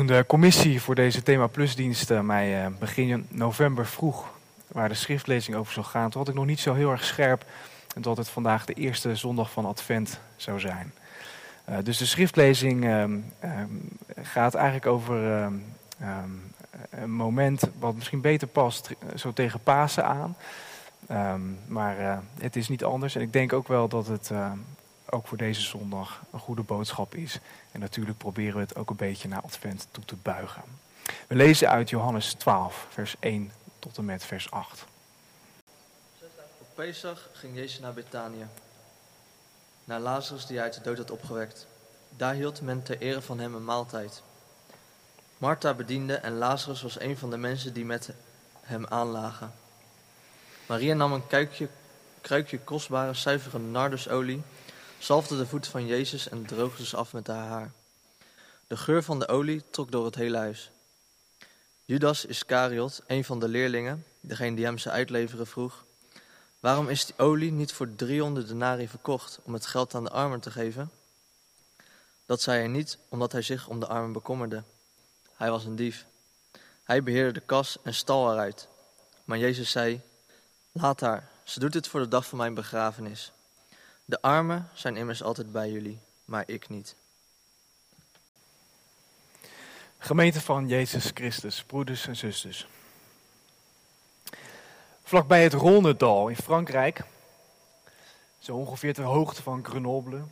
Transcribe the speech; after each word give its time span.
Toen 0.00 0.08
de 0.08 0.24
commissie 0.26 0.82
voor 0.82 0.94
deze 0.94 1.22
Thema 1.22 1.46
Plus 1.46 1.76
diensten 1.76 2.26
mij 2.26 2.64
uh, 2.64 2.72
begin 2.78 3.26
november 3.28 3.86
vroeg 3.86 4.28
waar 4.66 4.88
de 4.88 4.94
schriftlezing 4.94 5.56
over 5.56 5.72
zou 5.72 5.86
gaan, 5.86 6.10
toen 6.10 6.20
had 6.20 6.28
ik 6.28 6.34
nog 6.34 6.46
niet 6.46 6.60
zo 6.60 6.74
heel 6.74 6.90
erg 6.90 7.04
scherp 7.04 7.44
dat 7.98 8.16
het 8.16 8.28
vandaag 8.28 8.64
de 8.64 8.74
eerste 8.74 9.16
zondag 9.16 9.50
van 9.50 9.64
Advent 9.64 10.20
zou 10.36 10.60
zijn. 10.60 10.92
Uh, 11.68 11.76
dus 11.82 11.98
de 11.98 12.06
schriftlezing 12.06 12.84
uh, 12.84 13.04
gaat 14.22 14.54
eigenlijk 14.54 14.86
over 14.86 15.32
ehm, 15.32 15.54
ehm, 16.00 16.30
een 16.90 17.12
moment 17.12 17.62
wat 17.78 17.94
misschien 17.94 18.20
beter 18.20 18.48
past 18.48 18.90
zo 19.16 19.32
tegen 19.32 19.60
Pasen 19.62 20.04
aan. 20.04 20.36
maar 21.66 22.22
het 22.38 22.56
is 22.56 22.68
niet 22.68 22.84
anders 22.84 23.14
en 23.14 23.20
ik 23.20 23.32
denk 23.32 23.52
ook 23.52 23.68
wel 23.68 23.88
dat 23.88 24.06
het 24.06 24.30
ook 25.12 25.26
voor 25.26 25.38
deze 25.38 25.60
zondag 25.60 26.20
een 26.32 26.38
goede 26.38 26.62
boodschap 26.62 27.14
is. 27.14 27.38
En 27.72 27.80
natuurlijk 27.80 28.18
proberen 28.18 28.54
we 28.54 28.60
het 28.60 28.76
ook 28.76 28.90
een 28.90 28.96
beetje 28.96 29.28
naar 29.28 29.42
Advent 29.42 29.86
toe 29.90 30.04
te 30.04 30.16
buigen. 30.22 30.62
We 31.26 31.34
lezen 31.34 31.68
uit 31.68 31.90
Johannes 31.90 32.32
12, 32.32 32.86
vers 32.90 33.16
1 33.20 33.52
tot 33.78 33.96
en 33.96 34.04
met 34.04 34.24
vers 34.24 34.50
8. 34.50 34.84
Op 36.58 36.66
Pesach 36.74 37.28
ging 37.32 37.56
Jezus 37.56 37.80
naar 37.80 37.92
Betanië, 37.92 38.46
naar 39.84 40.00
Lazarus 40.00 40.46
die 40.46 40.56
hij 40.56 40.64
uit 40.64 40.74
de 40.74 40.80
dood 40.80 40.98
had 40.98 41.10
opgewekt. 41.10 41.66
Daar 42.16 42.34
hield 42.34 42.60
men 42.60 42.82
ter 42.82 43.00
ere 43.00 43.22
van 43.22 43.38
hem 43.38 43.54
een 43.54 43.64
maaltijd. 43.64 44.22
Martha 45.38 45.74
bediende 45.74 46.14
en 46.14 46.38
Lazarus 46.38 46.82
was 46.82 47.00
een 47.00 47.16
van 47.16 47.30
de 47.30 47.36
mensen 47.36 47.72
die 47.72 47.84
met 47.84 48.10
hem 48.60 48.86
aanlagen. 48.86 49.52
Maria 50.66 50.94
nam 50.94 51.12
een 51.12 51.26
kuikje, 51.26 51.68
kruikje 52.20 52.58
kostbare, 52.58 53.14
zuivere 53.14 53.58
nardusolie 53.58 54.42
zalfde 55.00 55.36
de 55.36 55.46
voeten 55.46 55.70
van 55.70 55.86
Jezus 55.86 56.28
en 56.28 56.46
droogde 56.46 56.86
ze 56.86 56.96
af 56.96 57.12
met 57.12 57.26
haar 57.26 57.48
haar. 57.48 57.72
De 58.66 58.76
geur 58.76 59.02
van 59.02 59.18
de 59.18 59.28
olie 59.28 59.62
trok 59.70 59.90
door 59.90 60.04
het 60.04 60.14
hele 60.14 60.36
huis. 60.36 60.70
Judas 61.84 62.24
Iscariot, 62.24 63.02
een 63.06 63.24
van 63.24 63.40
de 63.40 63.48
leerlingen, 63.48 64.04
degene 64.20 64.56
die 64.56 64.64
hem 64.64 64.78
ze 64.78 64.90
uitleveren, 64.90 65.46
vroeg: 65.46 65.84
Waarom 66.60 66.88
is 66.88 67.06
die 67.06 67.18
olie 67.18 67.52
niet 67.52 67.72
voor 67.72 67.94
300 67.94 68.48
denari 68.48 68.88
verkocht 68.88 69.38
om 69.42 69.52
het 69.52 69.66
geld 69.66 69.94
aan 69.94 70.04
de 70.04 70.10
armen 70.10 70.40
te 70.40 70.50
geven? 70.50 70.90
Dat 72.26 72.40
zei 72.40 72.58
hij 72.58 72.68
niet 72.68 72.98
omdat 73.08 73.32
hij 73.32 73.42
zich 73.42 73.68
om 73.68 73.80
de 73.80 73.86
armen 73.86 74.12
bekommerde. 74.12 74.62
Hij 75.34 75.50
was 75.50 75.64
een 75.64 75.76
dief. 75.76 76.06
Hij 76.84 77.02
beheerde 77.02 77.32
de 77.32 77.40
kas 77.40 77.78
en 77.82 77.94
stal 77.94 78.32
eruit. 78.32 78.68
Maar 79.24 79.38
Jezus 79.38 79.70
zei: 79.70 80.00
Laat 80.72 81.00
haar, 81.00 81.28
ze 81.44 81.60
doet 81.60 81.72
dit 81.72 81.88
voor 81.88 82.00
de 82.00 82.08
dag 82.08 82.26
van 82.26 82.38
mijn 82.38 82.54
begrafenis. 82.54 83.32
De 84.10 84.22
armen 84.22 84.68
zijn 84.74 84.96
immers 84.96 85.22
altijd 85.22 85.52
bij 85.52 85.70
jullie, 85.70 85.98
maar 86.24 86.42
ik 86.46 86.68
niet. 86.68 86.94
Gemeente 89.98 90.40
van 90.40 90.68
Jezus 90.68 91.10
Christus, 91.14 91.64
broeders 91.64 92.06
en 92.06 92.16
zusters. 92.16 92.68
Vlakbij 95.02 95.42
het 95.42 95.54
Rhônedal 95.54 96.28
in 96.28 96.36
Frankrijk, 96.36 97.02
zo 98.38 98.56
ongeveer 98.56 98.94
ter 98.94 99.04
hoogte 99.04 99.42
van 99.42 99.64
Grenoble, 99.64 100.22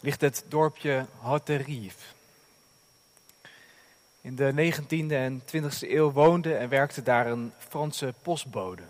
ligt 0.00 0.20
het 0.20 0.44
dorpje 0.48 1.06
Hauterive. 1.20 2.14
In 4.20 4.36
de 4.36 4.72
19e 4.72 5.12
en 5.12 5.40
20e 5.40 5.78
eeuw 5.80 6.10
woonde 6.10 6.54
en 6.54 6.68
werkte 6.68 7.02
daar 7.02 7.26
een 7.26 7.52
Franse 7.58 8.14
postbode, 8.22 8.82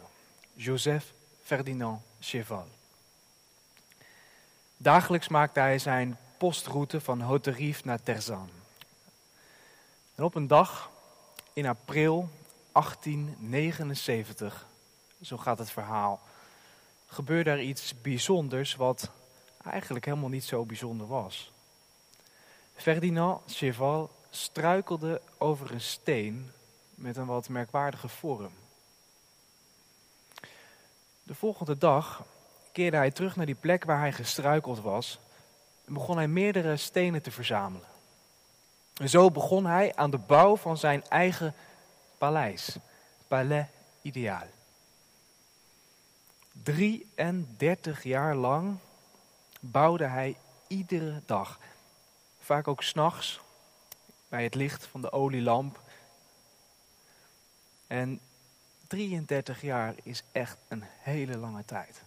Joseph 0.55 1.05
Ferdinand 1.43 2.01
Cheval. 2.21 2.78
Dagelijks 4.81 5.29
maakte 5.29 5.61
hij 5.61 5.79
zijn 5.79 6.19
postroute 6.37 7.01
van 7.01 7.21
Hauterive 7.21 7.83
naar 7.85 8.03
Terzan. 8.03 8.51
En 10.15 10.25
op 10.25 10.35
een 10.35 10.47
dag 10.47 10.91
in 11.53 11.67
april 11.67 12.29
1879, 12.73 14.67
zo 15.23 15.37
gaat 15.37 15.59
het 15.59 15.71
verhaal, 15.71 16.21
gebeurde 17.07 17.51
er 17.51 17.61
iets 17.61 18.01
bijzonders 18.03 18.75
wat 18.75 19.11
eigenlijk 19.65 20.05
helemaal 20.05 20.29
niet 20.29 20.45
zo 20.45 20.65
bijzonder 20.65 21.07
was. 21.07 21.53
Ferdinand 22.75 23.41
Cheval 23.47 24.11
struikelde 24.31 25.21
over 25.39 25.73
een 25.73 25.81
steen 25.81 26.51
met 26.95 27.17
een 27.17 27.27
wat 27.27 27.49
merkwaardige 27.49 28.09
vorm. 28.09 28.53
De 31.23 31.35
volgende 31.35 31.79
dag 31.79 32.25
keerde 32.73 32.97
hij 32.97 33.11
terug 33.11 33.37
naar 33.37 33.47
die 33.47 33.55
plek 33.55 33.85
waar 33.85 33.99
hij 33.99 34.13
gestruikeld 34.13 34.81
was 34.81 35.19
en 35.85 35.95
begon 35.95 36.17
hij 36.17 36.29
meerdere 36.29 36.77
stenen 36.77 37.23
te 37.23 37.31
verzamelen. 37.31 37.87
En 38.95 39.09
zo 39.09 39.31
begon 39.31 39.67
hij 39.67 39.95
aan 39.95 40.11
de 40.11 40.19
bouw 40.19 40.57
van 40.57 40.79
zijn 40.79 41.05
eigen 41.09 41.55
paleis, 42.19 42.77
Palais 43.29 43.67
Ideaal. 44.03 44.47
33 46.63 48.03
jaar 48.03 48.35
lang 48.35 48.79
bouwde 49.61 50.05
hij 50.05 50.37
iedere 50.67 51.23
dag, 51.27 51.59
vaak 52.41 52.69
ook 52.69 52.83
s'nachts, 52.83 53.41
bij 54.29 54.43
het 54.43 54.55
licht 54.55 54.87
van 54.87 55.01
de 55.01 55.13
olielamp. 55.13 55.81
En 57.87 58.21
33 58.87 59.63
jaar 59.63 59.95
is 60.03 60.23
echt 60.33 60.57
een 60.69 60.85
hele 60.99 61.37
lange 61.37 61.65
tijd. 61.65 62.03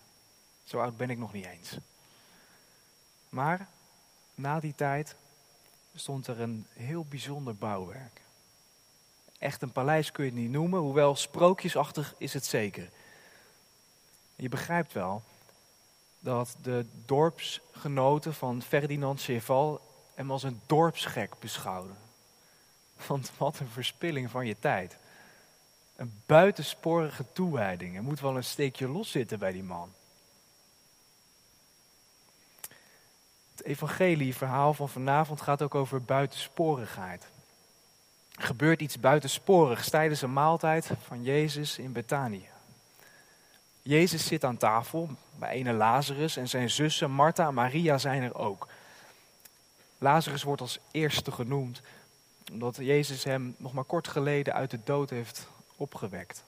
Zo 0.71 0.79
oud 0.79 0.97
ben 0.97 1.09
ik 1.09 1.17
nog 1.17 1.33
niet 1.33 1.45
eens. 1.45 1.77
Maar 3.29 3.67
na 4.35 4.59
die 4.59 4.75
tijd 4.75 5.15
stond 5.95 6.27
er 6.27 6.41
een 6.41 6.65
heel 6.73 7.05
bijzonder 7.05 7.55
bouwwerk. 7.55 8.21
Echt 9.37 9.61
een 9.61 9.71
paleis 9.71 10.11
kun 10.11 10.25
je 10.25 10.31
het 10.31 10.39
niet 10.39 10.51
noemen, 10.51 10.79
hoewel 10.79 11.15
sprookjesachtig 11.15 12.15
is 12.17 12.33
het 12.33 12.45
zeker. 12.45 12.89
Je 14.35 14.49
begrijpt 14.49 14.93
wel 14.93 15.23
dat 16.19 16.55
de 16.61 16.85
dorpsgenoten 17.05 18.33
van 18.33 18.61
Ferdinand 18.61 19.21
Cheval 19.21 19.81
hem 20.13 20.31
als 20.31 20.43
een 20.43 20.61
dorpsgek 20.65 21.39
beschouwden. 21.39 21.97
Want 23.07 23.31
wat 23.38 23.59
een 23.59 23.69
verspilling 23.69 24.29
van 24.29 24.47
je 24.47 24.55
tijd. 24.59 24.97
Een 25.95 26.21
buitensporige 26.25 27.25
toewijding. 27.33 27.95
Er 27.95 28.03
moet 28.03 28.19
wel 28.19 28.35
een 28.35 28.43
steekje 28.43 28.88
los 28.88 29.11
zitten 29.11 29.39
bij 29.39 29.51
die 29.51 29.63
man. 29.63 29.93
Het 33.61 33.69
evangelieverhaal 33.69 34.73
van 34.73 34.89
vanavond 34.89 35.41
gaat 35.41 35.61
ook 35.61 35.75
over 35.75 36.03
buitensporigheid. 36.03 37.27
Er 38.35 38.44
gebeurt 38.44 38.81
iets 38.81 38.99
buitensporigs 38.99 39.89
tijdens 39.89 40.22
een 40.22 40.33
maaltijd 40.33 40.91
van 41.01 41.23
Jezus 41.23 41.77
in 41.77 41.91
Betanië. 41.91 42.47
Jezus 43.81 44.25
zit 44.25 44.44
aan 44.44 44.57
tafel 44.57 45.09
bij 45.35 45.50
ene 45.50 45.73
Lazarus 45.73 46.38
en 46.38 46.50
zijn 46.50 46.69
zussen 46.69 47.11
Martha 47.11 47.47
en 47.47 47.53
Maria 47.53 47.97
zijn 47.97 48.23
er 48.23 48.35
ook. 48.35 48.67
Lazarus 49.97 50.44
wordt 50.44 50.61
als 50.61 50.79
eerste 50.91 51.31
genoemd 51.31 51.81
omdat 52.51 52.75
Jezus 52.75 53.24
hem 53.24 53.56
nog 53.57 53.74
maar 53.74 53.83
kort 53.83 54.07
geleden 54.07 54.53
uit 54.53 54.71
de 54.71 54.80
dood 54.83 55.09
heeft 55.09 55.47
opgewekt. 55.75 56.44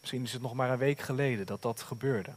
Misschien 0.00 0.22
is 0.22 0.32
het 0.32 0.42
nog 0.42 0.54
maar 0.54 0.70
een 0.70 0.78
week 0.78 1.00
geleden 1.00 1.46
dat 1.46 1.62
dat 1.62 1.82
gebeurde. 1.82 2.30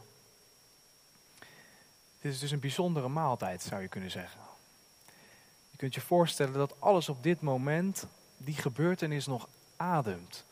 Dit 2.23 2.33
is 2.33 2.39
dus 2.39 2.51
een 2.51 2.59
bijzondere 2.59 3.07
maaltijd, 3.07 3.61
zou 3.61 3.81
je 3.81 3.87
kunnen 3.87 4.11
zeggen. 4.11 4.39
Je 5.71 5.77
kunt 5.77 5.93
je 5.93 6.01
voorstellen 6.01 6.53
dat 6.53 6.75
alles 6.79 7.09
op 7.09 7.23
dit 7.23 7.41
moment, 7.41 8.05
die 8.37 8.55
gebeurtenis 8.55 9.27
nog 9.27 9.47
ademt. 9.77 10.45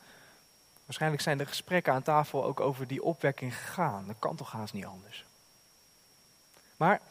Waarschijnlijk 0.86 1.22
zijn 1.22 1.38
de 1.38 1.46
gesprekken 1.46 1.94
aan 1.94 2.02
tafel 2.02 2.44
ook 2.46 2.60
over 2.60 2.88
die 2.88 3.04
opwekking 3.04 3.56
gegaan. 3.56 4.08
Dat 4.08 4.16
kan 4.20 4.36
toch 4.36 4.52
haast 4.52 4.74
niet 4.74 4.86
anders. 4.86 5.26
Maar 6.78 7.02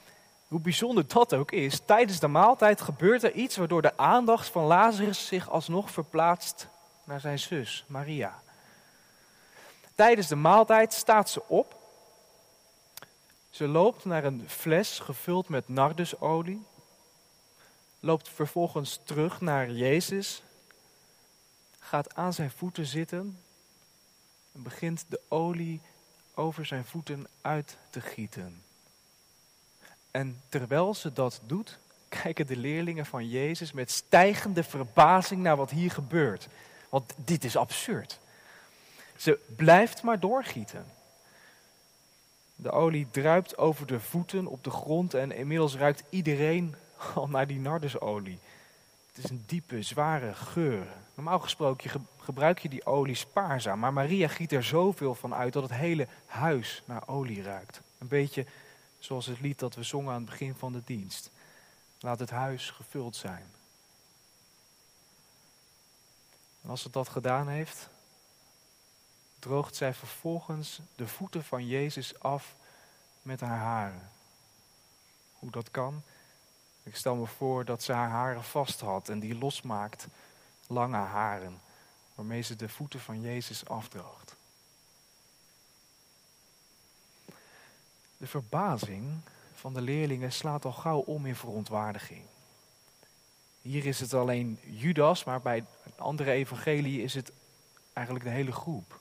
hoe 0.49 0.61
bijzonder 0.61 1.07
dat 1.07 1.35
ook 1.35 1.53
is, 1.53 1.81
tijdens 1.85 2.19
de 2.19 2.29
maaltijd 2.29 2.81
gebeurt 2.81 3.23
er 3.23 3.33
iets 3.33 3.57
waardoor 3.57 3.83
de 3.83 3.97
aandacht 3.97 4.49
van 4.49 4.65
Lazarus 4.65 5.27
zich 5.27 5.51
alsnog 5.51 5.91
verplaatst 5.91 6.69
naar 7.05 7.21
zijn 7.21 7.39
zus, 7.39 7.85
Maria. 7.87 8.43
Tijdens 9.95 10.29
de 10.29 10.37
maaltijd 10.37 10.93
staat 10.93 11.31
ze 11.31 11.49
op 11.49 11.80
ze 13.51 13.69
loopt 13.69 14.05
naar 14.05 14.25
een 14.25 14.49
fles 14.49 14.99
gevuld 14.99 15.49
met 15.49 15.69
nardusolie, 15.69 16.63
loopt 18.01 18.29
vervolgens 18.29 19.01
terug 19.05 19.41
naar 19.41 19.71
Jezus, 19.71 20.43
gaat 21.79 22.15
aan 22.15 22.33
zijn 22.33 22.51
voeten 22.51 22.87
zitten 22.87 23.39
en 24.53 24.63
begint 24.63 25.05
de 25.09 25.21
olie 25.29 25.81
over 26.35 26.67
zijn 26.67 26.85
voeten 26.85 27.27
uit 27.41 27.77
te 27.91 28.01
gieten. 28.01 28.63
En 30.11 30.41
terwijl 30.49 30.95
ze 30.95 31.13
dat 31.13 31.41
doet, 31.47 31.79
kijken 32.23 32.47
de 32.47 32.57
leerlingen 32.57 33.07
van 33.07 33.29
Jezus 33.29 33.73
met 33.73 33.91
stijgende 33.91 34.65
verbazing 34.65 35.43
naar 35.43 35.57
wat 35.57 35.71
hier 35.71 35.91
gebeurt. 35.91 36.49
Want 36.89 37.13
dit 37.17 37.45
is 37.45 37.57
absurd. 37.57 38.19
Ze 39.17 39.39
blijft 39.57 40.03
maar 40.03 40.21
doorgieten. 40.21 40.87
De 42.63 42.71
olie 42.71 43.07
druipt 43.11 43.59
over 43.59 43.87
de 43.87 44.01
voeten 44.01 44.47
op 44.47 44.65
de 44.65 44.71
grond 44.71 45.15
en 45.15 45.33
inmiddels 45.33 45.77
ruikt 45.77 46.03
iedereen 46.11 46.75
al 47.15 47.29
naar 47.29 47.47
die 47.47 47.61
nardusolie. 47.61 48.39
Het 49.13 49.25
is 49.25 49.31
een 49.31 49.45
diepe, 49.47 49.83
zware 49.83 50.35
geur. 50.35 50.87
Normaal 51.15 51.39
gesproken 51.39 52.07
gebruik 52.19 52.59
je 52.59 52.69
die 52.69 52.87
olie 52.87 53.15
spaarzaam, 53.15 53.79
maar 53.79 53.93
Maria 53.93 54.29
giet 54.29 54.53
er 54.53 54.65
zoveel 54.65 55.15
van 55.15 55.35
uit 55.35 55.53
dat 55.53 55.63
het 55.63 55.73
hele 55.73 56.09
huis 56.27 56.83
naar 56.85 57.09
olie 57.09 57.43
ruikt. 57.43 57.81
Een 57.99 58.09
beetje 58.09 58.47
zoals 58.99 59.27
het 59.27 59.41
lied 59.41 59.59
dat 59.59 59.75
we 59.75 59.83
zongen 59.83 60.13
aan 60.13 60.21
het 60.21 60.31
begin 60.31 60.55
van 60.55 60.73
de 60.73 60.83
dienst. 60.85 61.31
Laat 62.01 62.19
het 62.19 62.31
huis 62.31 62.71
gevuld 62.71 63.17
zijn. 63.17 63.45
En 66.63 66.71
als 66.71 66.85
het 66.85 66.93
dat 66.93 67.09
gedaan 67.09 67.49
heeft, 67.49 67.89
droogt 69.41 69.77
zij 69.77 69.95
vervolgens 69.95 70.81
de 70.97 71.07
voeten 71.07 71.45
van 71.45 71.67
Jezus 71.67 72.19
af 72.19 72.55
met 73.23 73.41
haar 73.41 73.59
haren. 73.59 74.11
Hoe 75.39 75.51
dat 75.51 75.71
kan? 75.71 76.03
Ik 76.83 76.97
stel 76.97 77.15
me 77.15 77.27
voor 77.27 77.65
dat 77.65 77.83
ze 77.83 77.93
haar 77.93 78.09
haren 78.09 78.45
vast 78.45 78.81
had 78.81 79.09
en 79.09 79.19
die 79.19 79.39
losmaakt, 79.39 80.07
lange 80.67 80.97
haren, 80.97 81.61
waarmee 82.15 82.43
ze 82.43 82.57
de 82.57 82.69
voeten 82.69 83.01
van 83.01 83.21
Jezus 83.21 83.67
afdroogt. 83.67 84.37
De 88.17 88.27
verbazing 88.27 89.21
van 89.55 89.75
de 89.75 89.81
leerlingen 89.81 90.33
slaat 90.33 90.65
al 90.65 90.73
gauw 90.73 90.99
om 90.99 91.27
in 91.27 91.37
verontwaardiging. 91.37 92.23
Hier 93.63 93.87
is 93.87 94.01
het 94.01 94.15
alleen 94.15 94.59
Judas, 94.65 95.25
maar 95.25 95.41
bij 95.41 95.59
een 95.59 95.99
andere 95.99 96.31
evangelie 96.31 97.03
is 97.03 97.15
het 97.15 97.33
eigenlijk 97.93 98.25
de 98.25 98.31
hele 98.31 98.53
groep. 98.53 99.01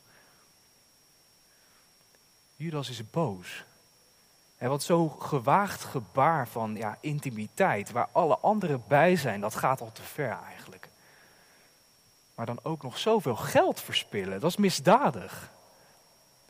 Judas 2.60 2.90
is 2.90 3.10
boos. 3.10 3.64
En 4.58 4.70
wat 4.70 4.84
zo'n 4.84 5.22
gewaagd 5.22 5.84
gebaar 5.84 6.48
van 6.48 6.76
ja, 6.76 6.98
intimiteit, 7.00 7.92
waar 7.92 8.10
alle 8.12 8.38
anderen 8.38 8.84
bij 8.88 9.16
zijn, 9.16 9.42
dat 9.42 9.56
gaat 9.56 9.82
al 9.82 9.92
te 9.92 10.02
ver 10.02 10.40
eigenlijk. 10.48 10.90
Maar 12.36 12.46
dan 12.46 12.60
ook 12.64 12.84
nog 12.84 12.98
zoveel 12.98 13.36
geld 13.36 13.82
verspillen, 13.82 14.40
dat 14.40 14.50
is 14.50 14.58
misdadig. 14.58 15.52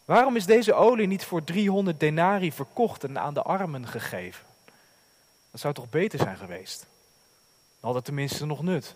Waarom 0.06 0.36
is 0.36 0.46
deze 0.46 0.74
olie 0.74 1.08
niet 1.08 1.26
voor 1.26 1.44
300 1.44 2.00
denari 2.00 2.52
verkocht 2.52 3.04
en 3.04 3.20
aan 3.20 3.34
de 3.34 3.44
armen 3.44 3.88
gegeven? 3.88 4.46
Dat 5.52 5.62
zou 5.62 5.74
toch 5.74 5.90
beter 5.90 6.20
zijn 6.20 6.38
geweest? 6.38 6.80
Dan 6.80 6.88
had 7.80 7.94
het 7.94 8.06
tenminste 8.06 8.46
nog 8.46 8.62
nut. 8.62 8.96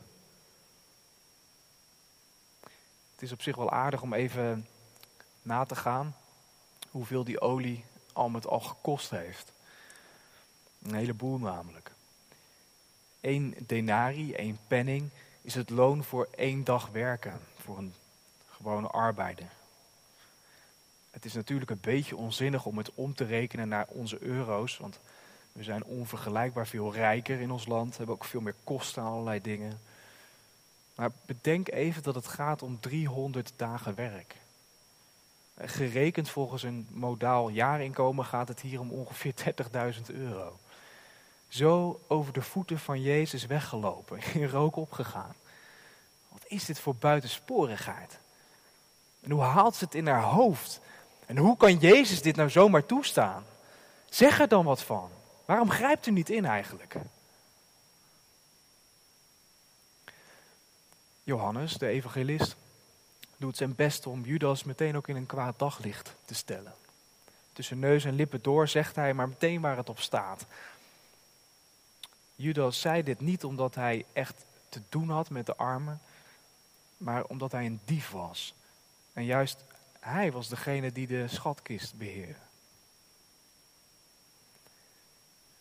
Het 3.12 3.22
is 3.22 3.32
op 3.32 3.42
zich 3.42 3.56
wel 3.56 3.72
aardig 3.72 4.02
om 4.02 4.14
even 4.14 4.68
na 5.42 5.66
te 5.66 5.76
gaan 5.76 6.16
hoeveel 6.94 7.24
die 7.24 7.42
olie 7.42 7.86
al 8.14 8.30
met 8.30 8.48
al 8.48 8.60
gekost 8.60 9.10
heeft. 9.10 9.52
Een 10.84 10.94
heleboel 10.94 11.38
namelijk. 11.38 11.92
Eén 13.22 13.56
denari, 13.68 14.34
één 14.34 14.60
penning, 14.68 15.10
is 15.42 15.56
het 15.56 15.70
loon 15.70 16.04
voor 16.04 16.28
één 16.36 16.64
dag 16.64 16.90
werken 16.90 17.40
voor 17.56 17.78
een 17.78 17.94
gewone 18.50 18.88
arbeider. 18.88 19.48
Het 21.12 21.26
is 21.26 21.34
natuurlijk 21.34 21.72
een 21.72 21.80
beetje 21.82 22.16
onzinnig 22.16 22.66
om 22.66 22.78
het 22.78 22.92
om 22.94 23.16
te 23.16 23.26
rekenen 23.26 23.68
naar 23.68 23.86
onze 23.88 24.22
euro's, 24.22 24.78
want 24.78 25.00
we 25.52 25.64
zijn 25.64 25.84
onvergelijkbaar 25.84 26.68
veel 26.68 26.94
rijker 26.94 27.40
in 27.40 27.52
ons 27.52 27.66
land, 27.66 27.98
hebben 27.98 28.16
ook 28.16 28.26
veel 28.26 28.42
meer 28.42 28.56
kosten 28.64 29.04
aan 29.04 29.12
allerlei 29.12 29.42
dingen. 29.42 29.80
Maar 30.96 31.12
bedenk 31.26 31.70
even 31.70 32.04
dat 32.04 32.16
het 32.16 32.28
gaat 32.28 32.62
om 32.62 32.80
300 32.80 33.54
dagen 33.56 33.96
werk. 33.96 34.36
Gerekend 35.58 36.30
volgens 36.30 36.64
een 36.64 36.88
modaal 36.92 37.50
jaarinkomen 37.50 38.26
gaat 38.26 38.48
het 38.48 38.62
hier 38.62 38.80
om 38.80 38.92
ongeveer 38.92 39.34
30.000 39.96 40.02
euro. 40.06 40.60
Zo 41.48 42.02
over 42.08 42.34
de 42.34 42.42
voeten 42.42 42.80
van 42.80 43.02
Jezus 43.02 43.46
weggelopen, 43.46 44.20
in 44.34 44.48
rook 44.48 44.76
opgegaan. 44.76 45.36
Wat 46.30 46.44
is 46.48 46.66
dit 46.66 46.80
voor 46.80 46.96
buitensporigheid? 46.96 48.20
En 49.22 49.32
hoe 49.32 49.42
haalt 49.42 49.76
ze 49.76 49.84
het 49.84 49.96
in 49.96 50.08
haar 50.08 50.22
hoofd? 50.22 50.80
En 51.26 51.38
hoe 51.38 51.58
kan 51.58 51.78
Jezus 51.78 52.22
dit 52.22 52.36
nou 52.36 52.50
zomaar 52.50 52.86
toestaan? 52.86 53.44
Zeg 54.10 54.40
er 54.40 54.48
dan 54.48 54.66
wat 54.66 54.84
van. 54.84 55.10
Waarom 55.46 55.70
grijpt 55.70 56.08
u 56.08 56.12
niet 56.12 56.30
in 56.30 56.46
eigenlijk? 56.46 56.96
Johannes, 61.24 61.74
de 61.74 61.88
evangelist, 61.88 62.56
doet 63.44 63.58
zijn 63.58 63.76
best 63.76 64.08
om 64.08 64.26
Judas 64.26 64.64
meteen 64.64 64.98
ook 64.98 65.08
in 65.08 65.16
een 65.16 65.26
kwaad 65.26 65.60
daglicht 65.60 66.16
te 66.26 66.34
stellen. 66.34 66.74
Tussen 67.54 67.80
neus 67.80 68.06
en 68.06 68.16
lippen 68.16 68.42
door 68.42 68.68
zegt 68.68 68.96
hij 68.96 69.14
maar 69.14 69.28
meteen 69.28 69.62
waar 69.62 69.78
het 69.78 69.90
op 69.90 70.00
staat. 70.00 70.46
Judas 72.36 72.82
zei 72.82 73.04
dit 73.04 73.20
niet 73.20 73.44
omdat 73.44 73.76
hij 73.76 74.06
echt 74.14 74.46
te 74.70 74.82
doen 74.90 75.10
had 75.10 75.30
met 75.30 75.46
de 75.46 75.56
armen, 75.56 76.02
maar 76.98 77.24
omdat 77.24 77.52
hij 77.52 77.66
een 77.66 77.80
dief 77.86 78.10
was. 78.10 78.54
En 79.14 79.26
juist 79.26 79.64
hij 80.00 80.32
was 80.32 80.50
degene 80.50 80.92
die 80.92 81.08
de 81.08 81.28
schatkist 81.28 81.98
beheerde. 81.98 82.40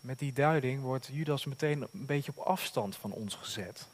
Met 0.01 0.19
die 0.19 0.33
duiding 0.33 0.83
wordt 0.83 1.09
Judas 1.13 1.45
meteen 1.45 1.83
een 1.83 2.07
beetje 2.07 2.33
op 2.35 2.45
afstand 2.45 2.97
van 2.97 3.13
ons 3.13 3.35
gezet. 3.35 3.87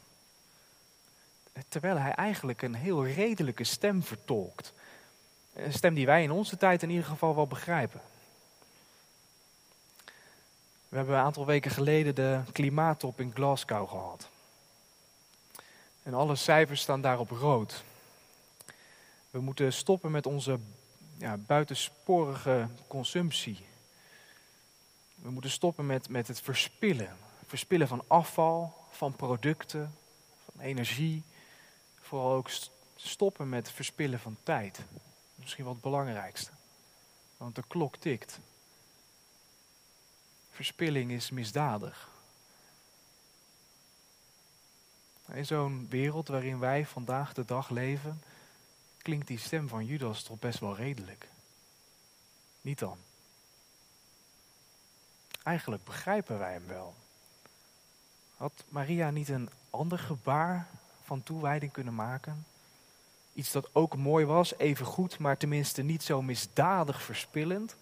Terwijl 1.67 1.97
hij 1.97 2.11
eigenlijk 2.11 2.61
een 2.61 2.75
heel 2.75 3.05
redelijke 3.05 3.63
stem 3.63 4.03
vertolkt. 4.03 4.73
Een 5.53 5.73
stem 5.73 5.93
die 5.93 6.05
wij 6.05 6.23
in 6.23 6.31
onze 6.31 6.57
tijd 6.57 6.83
in 6.83 6.89
ieder 6.89 7.05
geval 7.05 7.35
wel 7.35 7.47
begrijpen. 7.47 8.01
We 10.89 10.95
hebben 10.95 11.15
een 11.15 11.23
aantal 11.23 11.45
weken 11.45 11.71
geleden 11.71 12.15
de 12.15 12.41
klimaattop 12.51 13.19
in 13.19 13.31
Glasgow 13.33 13.89
gehad. 13.89 14.29
En 16.03 16.13
alle 16.13 16.35
cijfers 16.35 16.81
staan 16.81 17.01
daarop 17.01 17.29
rood. 17.29 17.83
We 19.29 19.39
moeten 19.39 19.73
stoppen 19.73 20.11
met 20.11 20.25
onze 20.25 20.59
ja, 21.17 21.37
buitensporige 21.37 22.67
consumptie. 22.87 23.65
We 25.15 25.29
moeten 25.29 25.51
stoppen 25.51 25.85
met, 25.85 26.09
met 26.09 26.27
het 26.27 26.41
verspillen. 26.41 27.15
Verspillen 27.45 27.87
van 27.87 28.03
afval, 28.07 28.73
van 28.89 29.15
producten, 29.15 29.93
van 30.45 30.61
energie. 30.61 31.23
Vooral 32.09 32.31
ook 32.31 32.49
stoppen 32.95 33.49
met 33.49 33.71
verspillen 33.71 34.19
van 34.19 34.37
tijd. 34.43 34.79
Misschien 35.35 35.63
wel 35.63 35.73
het 35.73 35.81
belangrijkste. 35.81 36.51
Want 37.37 37.55
de 37.55 37.63
klok 37.67 37.95
tikt. 37.95 38.39
Verspilling 40.51 41.11
is 41.11 41.29
misdadig. 41.29 42.09
In 45.31 45.45
zo'n 45.45 45.87
wereld 45.89 46.27
waarin 46.27 46.59
wij 46.59 46.85
vandaag 46.85 47.33
de 47.33 47.45
dag 47.45 47.69
leven, 47.69 48.23
klinkt 48.97 49.27
die 49.27 49.39
stem 49.39 49.67
van 49.67 49.85
Judas 49.85 50.23
toch 50.23 50.39
best 50.39 50.59
wel 50.59 50.75
redelijk. 50.75 51.27
Niet 52.61 52.79
dan. 52.79 52.97
Eigenlijk 55.43 55.83
begrijpen 55.83 56.39
wij 56.39 56.53
hem 56.53 56.67
wel. 56.67 56.95
Had 58.35 58.63
Maria 58.69 59.09
niet 59.09 59.29
een 59.29 59.49
ander 59.69 59.99
gebaar 59.99 60.69
van 61.09 61.23
toewijding 61.23 61.71
kunnen 61.71 61.95
maken? 61.95 62.45
Iets 63.33 63.51
dat 63.51 63.69
ook 63.75 63.95
mooi 63.95 64.25
was, 64.25 64.57
even 64.57 64.85
goed, 64.85 65.19
maar 65.19 65.37
tenminste 65.37 65.81
niet 65.81 66.03
zo 66.03 66.21
misdadig 66.21 67.01
verspillend. 67.01 67.75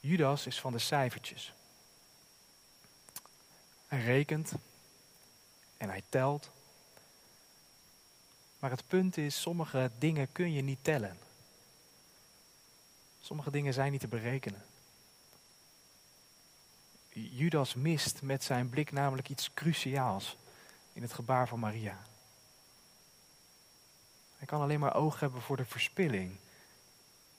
Judas 0.00 0.46
is 0.46 0.60
van 0.60 0.72
de 0.72 0.78
cijfertjes. 0.78 1.52
Hij 3.86 4.00
rekent 4.02 4.52
en 5.76 5.88
hij 5.88 6.02
telt. 6.08 6.50
Maar 8.58 8.70
het 8.70 8.86
punt 8.86 9.16
is, 9.16 9.40
sommige 9.40 9.90
dingen 9.98 10.32
kun 10.32 10.52
je 10.52 10.62
niet 10.62 10.84
tellen. 10.84 11.18
Sommige 13.20 13.50
dingen 13.50 13.72
zijn 13.72 13.92
niet 13.92 14.00
te 14.00 14.08
berekenen. 14.08 14.62
Judas 17.20 17.74
mist 17.74 18.22
met 18.22 18.44
zijn 18.44 18.68
blik 18.68 18.92
namelijk 18.92 19.28
iets 19.28 19.54
cruciaals 19.54 20.36
in 20.92 21.02
het 21.02 21.12
gebaar 21.12 21.48
van 21.48 21.58
Maria. 21.58 21.98
Hij 24.36 24.46
kan 24.46 24.60
alleen 24.60 24.80
maar 24.80 24.94
oog 24.94 25.20
hebben 25.20 25.42
voor 25.42 25.56
de 25.56 25.64
verspilling. 25.64 26.36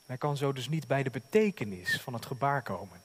Hij 0.06 0.18
kan 0.18 0.38
zo 0.38 0.54
dus 0.54 0.70
niet 0.70 0.88
bij 0.88 1.04
de 1.04 1.10
betekenis 1.10 2.02
van 2.02 2.14
het 2.14 2.26
gebaar 2.26 2.62
komen. 2.62 3.02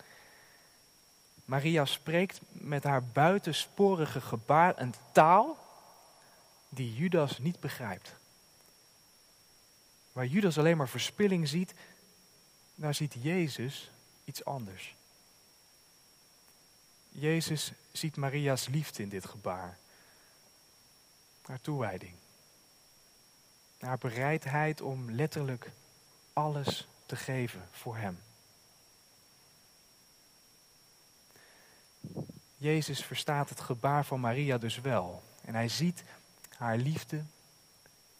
Maria 1.45 1.85
spreekt 1.85 2.40
met 2.52 2.85
haar 2.85 3.04
buitensporige 3.04 4.21
gebaar 4.21 4.81
een 4.81 4.95
taal 5.12 5.59
die 6.69 6.95
Judas 6.95 7.38
niet 7.38 7.61
begrijpt. 7.61 8.14
Waar 10.12 10.26
Judas 10.26 10.59
alleen 10.59 10.76
maar 10.76 10.88
verspilling 10.88 11.49
ziet, 11.49 11.75
daar 12.75 12.95
ziet 12.95 13.16
Jezus 13.21 13.90
iets 14.25 14.45
anders. 14.45 14.95
Jezus 17.18 17.73
ziet 17.92 18.16
Maria's 18.16 18.68
liefde 18.68 19.02
in 19.02 19.09
dit 19.09 19.26
gebaar. 19.26 19.78
Haar 21.42 21.61
toewijding. 21.61 22.12
Haar 23.78 23.99
bereidheid 23.99 24.80
om 24.80 25.11
letterlijk 25.11 25.71
alles 26.33 26.88
te 27.06 27.16
geven 27.16 27.68
voor 27.71 27.97
Hem. 27.97 28.18
Jezus 32.56 33.04
verstaat 33.04 33.49
het 33.49 33.61
gebaar 33.61 34.04
van 34.04 34.21
Maria 34.21 34.59
dus 34.59 34.80
wel. 34.80 35.23
En 35.44 35.54
hij 35.54 35.68
ziet 35.68 36.04
haar 36.56 36.76
liefde 36.76 37.25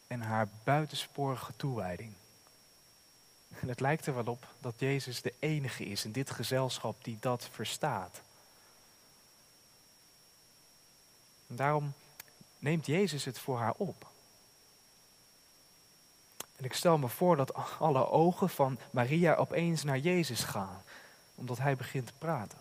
en 0.07 0.21
haar 0.21 0.49
buitensporige 0.65 1.53
toewijding. 1.57 2.13
En 3.61 3.69
het 3.69 3.81
lijkt 3.81 4.07
er 4.07 4.15
wel 4.15 4.25
op 4.25 4.47
dat 4.61 4.75
Jezus 4.79 5.23
de 5.23 5.35
enige 5.39 5.85
is 5.85 6.05
in 6.05 6.13
dit 6.13 6.31
gezelschap 6.31 7.05
die 7.05 7.17
dat 7.21 7.49
verstaat. 7.53 8.23
En 11.47 11.57
daarom 11.57 11.95
neemt 12.59 12.87
Jezus 12.87 13.25
het 13.25 13.39
voor 13.39 13.59
haar 13.59 13.75
op. 13.77 14.07
En 16.57 16.65
ik 16.65 16.73
stel 16.73 16.99
me 16.99 17.09
voor 17.09 17.37
dat 17.37 17.79
alle 17.79 18.11
ogen 18.11 18.49
van 18.49 18.79
Maria 18.91 19.35
opeens 19.35 19.85
naar 19.85 19.99
Jezus 19.99 20.45
gaan, 20.45 20.83
omdat 21.35 21.59
hij 21.59 21.77
begint 21.77 22.07
te 22.07 22.13
praten. 22.19 22.59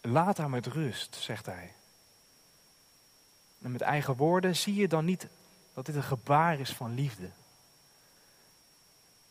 Laat 0.00 0.36
haar 0.36 0.50
met 0.50 0.66
rust, 0.66 1.14
zegt 1.14 1.46
hij. 1.46 1.72
En 3.62 3.72
met 3.72 3.80
eigen 3.80 4.16
woorden 4.16 4.56
zie 4.56 4.74
je 4.74 4.88
dan 4.88 5.04
niet 5.04 5.26
dat 5.74 5.86
dit 5.86 5.94
een 5.94 6.02
gebaar 6.02 6.60
is 6.60 6.70
van 6.70 6.94
liefde. 6.94 7.30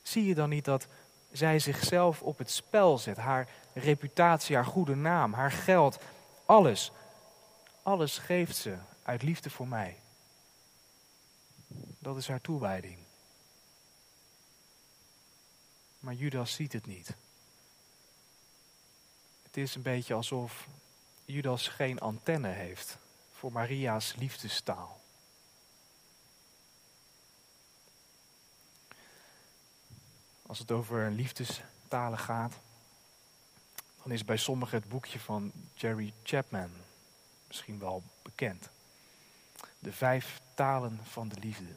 Zie 0.01 0.25
je 0.25 0.35
dan 0.35 0.49
niet 0.49 0.65
dat 0.65 0.87
zij 1.31 1.59
zichzelf 1.59 2.21
op 2.21 2.37
het 2.37 2.51
spel 2.51 2.97
zet, 2.97 3.17
haar 3.17 3.47
reputatie, 3.73 4.55
haar 4.55 4.65
goede 4.65 4.95
naam, 4.95 5.33
haar 5.33 5.51
geld, 5.51 5.97
alles. 6.45 6.91
Alles 7.83 8.17
geeft 8.17 8.55
ze 8.55 8.77
uit 9.03 9.21
liefde 9.21 9.49
voor 9.49 9.67
mij. 9.67 9.99
Dat 11.99 12.17
is 12.17 12.27
haar 12.27 12.41
toewijding. 12.41 12.97
Maar 15.99 16.13
Judas 16.13 16.53
ziet 16.53 16.73
het 16.73 16.85
niet. 16.85 17.13
Het 19.43 19.57
is 19.57 19.75
een 19.75 19.81
beetje 19.81 20.13
alsof 20.13 20.67
Judas 21.25 21.67
geen 21.67 21.99
antenne 21.99 22.47
heeft 22.47 22.97
voor 23.33 23.51
Maria's 23.51 24.15
liefdestaal. 24.15 25.01
Als 30.45 30.59
het 30.59 30.71
over 30.71 31.11
liefdestalen 31.11 32.19
gaat, 32.19 32.53
dan 34.05 34.13
is 34.13 34.25
bij 34.25 34.37
sommigen 34.37 34.79
het 34.79 34.89
boekje 34.89 35.19
van 35.19 35.51
Jerry 35.73 36.13
Chapman 36.23 36.69
misschien 37.47 37.79
wel 37.79 38.03
bekend. 38.21 38.69
De 39.79 39.93
vijf 39.93 40.41
talen 40.53 40.99
van 41.03 41.27
de 41.27 41.39
liefde. 41.39 41.75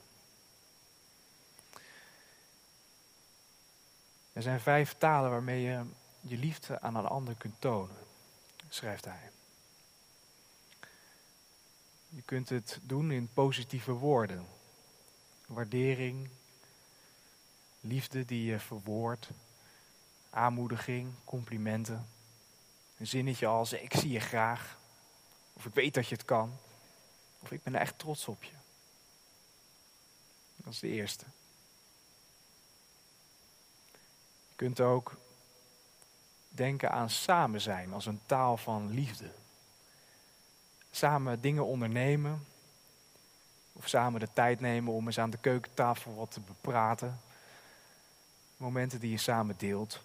Er 4.33 4.43
zijn 4.43 4.61
vijf 4.61 4.95
talen 4.99 5.31
waarmee 5.31 5.63
je 5.63 5.85
je 6.21 6.37
liefde 6.37 6.81
aan 6.81 6.97
een 6.97 7.07
ander 7.07 7.35
kunt 7.35 7.55
tonen, 7.59 7.97
schrijft 8.69 9.05
hij. 9.05 9.31
Je 12.09 12.23
kunt 12.23 12.49
het 12.49 12.79
doen 12.83 13.11
in 13.11 13.29
positieve 13.35 13.93
woorden. 13.93 14.47
Waardering, 15.47 16.29
liefde 17.81 18.25
die 18.25 18.45
je 18.45 18.59
verwoordt, 18.59 19.29
aanmoediging, 20.31 21.13
complimenten. 21.25 22.17
Een 22.99 23.07
zinnetje 23.07 23.47
als 23.47 23.73
ik 23.73 23.95
zie 23.95 24.11
je 24.11 24.21
graag, 24.21 24.79
of 25.53 25.65
ik 25.65 25.75
weet 25.75 25.95
dat 25.95 26.09
je 26.09 26.15
het 26.15 26.25
kan, 26.25 26.59
of 27.41 27.51
ik 27.51 27.63
ben 27.63 27.75
er 27.75 27.81
echt 27.81 27.99
trots 27.99 28.29
op 28.29 28.45
je. 28.45 28.53
Dat 30.57 30.73
is 30.73 30.79
de 30.79 30.89
eerste. 30.89 31.25
Je 34.49 34.55
kunt 34.57 34.81
ook 34.81 35.17
denken 36.49 36.91
aan 36.91 37.11
samen 37.11 37.61
zijn 37.61 37.93
als 37.93 38.07
een 38.07 38.21
taal 38.27 38.57
van 38.57 38.91
liefde. 38.91 39.31
Samen 40.91 41.41
dingen 41.41 41.67
ondernemen. 41.67 42.47
Of 43.73 43.89
samen 43.89 44.21
de 44.21 44.33
tijd 44.33 44.61
nemen 44.61 44.93
om 44.93 45.07
eens 45.07 45.19
aan 45.19 45.31
de 45.31 45.39
keukentafel 45.39 46.15
wat 46.15 46.31
te 46.31 46.41
bepraten. 46.41 47.21
Momenten 48.57 49.01
die 49.01 49.11
je 49.11 49.19
samen 49.19 49.55
deelt. 49.59 50.01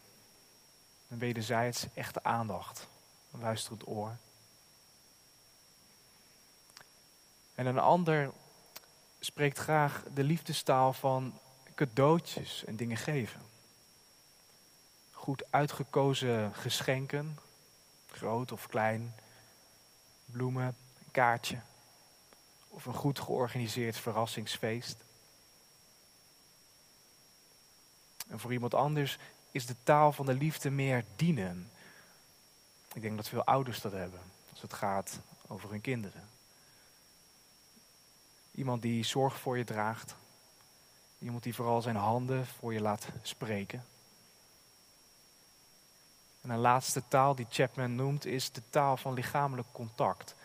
En 1.13 1.19
wederzijds 1.19 1.87
echte 1.93 2.23
aandacht. 2.23 2.87
Een 3.31 3.39
luisterend 3.39 3.87
oor. 3.87 4.17
En 7.55 7.65
een 7.65 7.79
ander 7.79 8.31
spreekt 9.19 9.57
graag 9.57 10.03
de 10.13 10.23
liefdestaal 10.23 10.93
van 10.93 11.39
cadeautjes 11.75 12.65
en 12.65 12.75
dingen 12.75 12.97
geven 12.97 13.41
goed 15.11 15.43
uitgekozen 15.49 16.53
geschenken, 16.55 17.39
groot 18.07 18.51
of 18.51 18.67
klein, 18.67 19.15
bloemen, 20.25 20.65
een 21.05 21.11
kaartje 21.11 21.59
of 22.69 22.85
een 22.85 22.93
goed 22.93 23.19
georganiseerd 23.19 23.97
verrassingsfeest. 23.97 25.03
En 28.27 28.39
voor 28.39 28.53
iemand 28.53 28.73
anders 28.73 29.17
is 29.53 29.65
de 29.65 29.75
taal 29.83 30.11
van 30.11 30.25
de 30.25 30.33
liefde 30.33 30.69
meer 30.69 31.05
dienen. 31.15 31.71
Ik 32.93 33.01
denk 33.01 33.15
dat 33.15 33.29
veel 33.29 33.43
ouders 33.43 33.81
dat 33.81 33.91
hebben 33.91 34.19
als 34.51 34.61
het 34.61 34.73
gaat 34.73 35.19
over 35.47 35.69
hun 35.69 35.81
kinderen. 35.81 36.29
Iemand 38.51 38.81
die 38.81 39.03
zorg 39.03 39.39
voor 39.39 39.57
je 39.57 39.63
draagt. 39.63 40.15
Iemand 41.19 41.43
die 41.43 41.55
vooral 41.55 41.81
zijn 41.81 41.95
handen 41.95 42.45
voor 42.45 42.73
je 42.73 42.81
laat 42.81 43.07
spreken. 43.21 43.85
En 46.41 46.49
een 46.49 46.59
laatste 46.59 47.03
taal 47.07 47.35
die 47.35 47.47
Chapman 47.49 47.95
noemt 47.95 48.25
is 48.25 48.51
de 48.51 48.61
taal 48.69 48.97
van 48.97 49.13
lichamelijk 49.13 49.67
contact, 49.71 50.35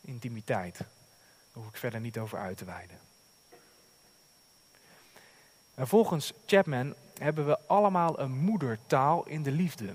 intimiteit. 0.00 0.78
Daar 0.78 0.88
hoef 1.52 1.68
ik 1.68 1.76
verder 1.76 2.00
niet 2.00 2.18
over 2.18 2.38
uit 2.38 2.56
te 2.56 2.64
wijden. 2.64 2.98
En 5.74 5.88
volgens 5.88 6.32
Chapman 6.46 6.94
hebben 7.20 7.46
we 7.46 7.58
allemaal 7.66 8.20
een 8.20 8.32
moedertaal 8.32 9.26
in 9.26 9.42
de 9.42 9.50
liefde. 9.50 9.94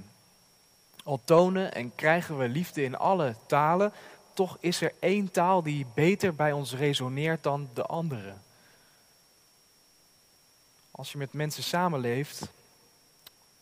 Al 1.04 1.22
tonen 1.24 1.74
en 1.74 1.96
krijgen 1.96 2.38
we 2.38 2.48
liefde 2.48 2.84
in 2.84 2.98
alle 2.98 3.36
talen, 3.46 3.94
toch 4.34 4.58
is 4.60 4.82
er 4.82 4.94
één 5.00 5.32
taal 5.32 5.64
die 5.64 5.86
beter 5.94 6.36
bij 6.36 6.52
ons 6.52 6.74
resoneert 6.74 7.44
dan 7.44 7.70
de 7.74 7.86
andere. 7.86 8.34
Als 10.92 11.12
je 11.12 11.18
met 11.18 11.34
mensen 11.34 11.64
samenleeft, 11.64 12.48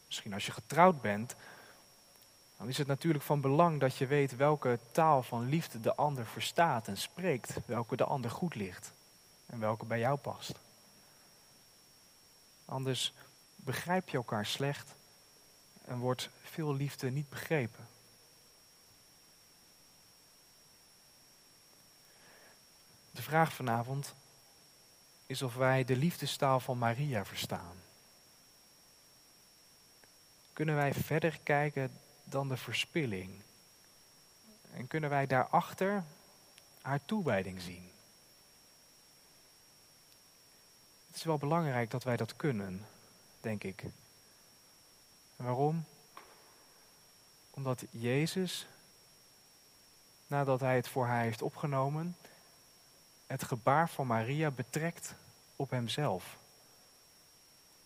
misschien 0.05 0.34
als 0.34 0.46
je 0.46 0.51
getrouwd 0.51 1.01
bent, 1.01 1.36
dan 2.58 2.67
is 2.67 2.77
het 2.77 2.88
natuurlijk 2.88 3.24
van 3.24 3.41
belang 3.41 3.79
dat 3.79 3.96
je 3.98 4.08
weet 4.08 4.36
welke 4.36 4.79
taal 4.91 5.24
van 5.24 5.50
liefde 5.50 5.79
de 5.79 5.96
ander 5.96 6.25
verstaat 6.25 6.88
en 6.88 6.98
spreekt, 6.98 7.58
welke 7.65 7.96
de 7.96 8.03
ander 8.03 8.32
goed 8.32 8.55
ligt 8.55 8.93
en 9.46 9.60
welke 9.60 9.86
bij 9.86 10.00
jou 10.00 10.17
past. 10.17 10.53
Anders 12.65 13.13
begrijp 13.63 14.10
je 14.10 14.17
elkaar 14.17 14.46
slecht 14.46 14.96
en 15.86 15.98
wordt 15.98 16.29
veel 16.43 16.74
liefde 16.74 17.10
niet 17.10 17.29
begrepen. 17.29 17.88
De 23.12 23.22
vraag 23.22 23.53
vanavond 23.53 24.13
is 25.25 25.41
of 25.41 25.55
wij 25.55 25.84
de 25.84 25.96
liefdestaal 25.96 26.60
van 26.60 26.77
Maria 26.77 27.25
verstaan. 27.25 27.75
Kunnen 30.53 30.75
wij 30.75 30.93
verder 30.93 31.39
kijken 31.43 32.00
dan 32.24 32.50
de 32.50 32.58
verspilling? 32.58 33.41
En 34.74 34.88
kunnen 34.88 35.10
wij 35.10 35.27
daarachter 35.27 36.03
haar 36.82 37.05
toewijding 37.05 37.62
zien? 37.62 37.91
Het 41.08 41.15
is 41.15 41.24
wel 41.24 41.38
belangrijk 41.38 41.91
dat 41.91 42.03
wij 42.03 42.17
dat 42.17 42.36
kunnen, 42.36 42.86
denk 43.43 43.63
ik. 43.63 43.81
En 45.35 45.45
waarom? 45.45 45.85
Omdat 47.50 47.83
Jezus, 47.89 48.67
nadat 50.27 50.59
hij 50.59 50.75
het 50.75 50.88
voor 50.88 51.05
haar 51.05 51.23
heeft 51.23 51.41
opgenomen, 51.41 52.17
het 53.27 53.43
gebaar 53.43 53.89
van 53.89 54.07
Maria 54.07 54.51
betrekt 54.51 55.15
op 55.55 55.69
hemzelf, 55.69 56.38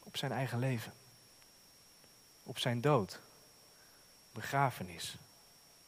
op 0.04 0.18
zijn 0.18 0.32
eigen 0.32 0.60
leven, 0.60 0.94
op 2.44 2.60
zijn 2.60 2.82
dood 2.82 3.20
begrafenis. 4.38 5.18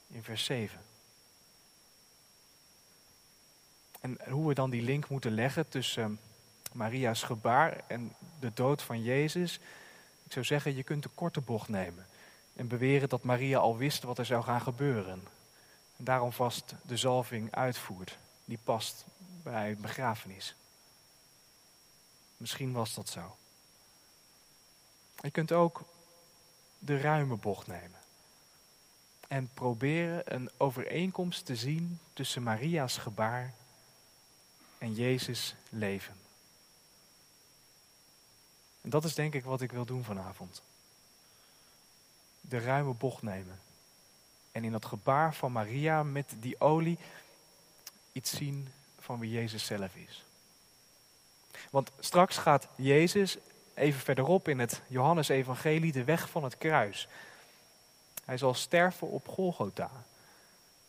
In 0.07 0.23
vers 0.23 0.43
7. 0.43 0.81
En 3.99 4.17
hoe 4.29 4.47
we 4.47 4.53
dan 4.53 4.69
die 4.69 4.81
link 4.81 5.09
moeten 5.09 5.31
leggen 5.31 5.69
tussen 5.69 6.03
ehm, 6.03 6.13
Maria's 6.71 7.23
gebaar 7.23 7.81
en 7.87 8.15
de 8.39 8.51
dood 8.53 8.81
van 8.81 9.03
Jezus. 9.03 9.59
Ik 10.23 10.31
zou 10.31 10.45
zeggen, 10.45 10.75
je 10.75 10.83
kunt 10.83 11.03
de 11.03 11.09
korte 11.09 11.41
bocht 11.41 11.69
nemen. 11.69 12.07
En 12.55 12.67
beweren 12.67 13.09
dat 13.09 13.23
Maria 13.23 13.57
al 13.57 13.77
wist 13.77 14.03
wat 14.03 14.17
er 14.17 14.25
zou 14.25 14.43
gaan 14.43 14.61
gebeuren. 14.61 15.27
En 15.97 16.03
daarom 16.03 16.31
vast 16.31 16.73
de 16.85 16.97
zalving 16.97 17.55
uitvoert. 17.55 18.17
Die 18.45 18.59
past 18.63 19.05
bij 19.43 19.75
begrafenis. 19.77 20.55
Misschien 22.37 22.71
was 22.71 22.93
dat 22.93 23.09
zo. 23.09 23.35
Je 25.21 25.31
kunt 25.31 25.51
ook 25.51 25.83
de 26.79 27.01
ruime 27.01 27.35
bocht 27.35 27.67
nemen. 27.67 27.97
en 29.27 29.49
proberen 29.53 30.35
een 30.35 30.49
overeenkomst 30.57 31.45
te 31.45 31.55
zien 31.55 31.99
tussen 32.13 32.43
Maria's 32.43 32.97
gebaar 32.97 33.53
en 34.77 34.93
Jezus' 34.93 35.55
leven. 35.69 36.28
En 38.81 38.89
dat 38.89 39.03
is 39.03 39.15
denk 39.15 39.33
ik 39.33 39.43
wat 39.43 39.61
ik 39.61 39.71
wil 39.71 39.85
doen 39.85 40.03
vanavond. 40.03 40.61
De 42.41 42.59
ruime 42.59 42.93
bocht 42.93 43.21
nemen. 43.21 43.59
En 44.51 44.63
in 44.63 44.71
dat 44.71 44.85
gebaar 44.85 45.33
van 45.33 45.51
Maria 45.51 46.03
met 46.03 46.33
die 46.39 46.59
olie 46.59 46.97
iets 48.11 48.31
zien 48.31 48.67
van 48.99 49.19
wie 49.19 49.31
Jezus 49.31 49.65
zelf 49.65 49.95
is. 49.95 50.23
Want 51.69 51.91
straks 51.99 52.37
gaat 52.37 52.67
Jezus 52.75 53.37
even 53.73 53.99
verderop 53.99 54.47
in 54.47 54.59
het 54.59 54.81
Johannesevangelie 54.87 55.91
de 55.91 56.03
weg 56.03 56.29
van 56.29 56.43
het 56.43 56.57
kruis. 56.57 57.07
Hij 58.25 58.37
zal 58.37 58.53
sterven 58.53 59.07
op 59.07 59.27
Golgotha. 59.27 59.91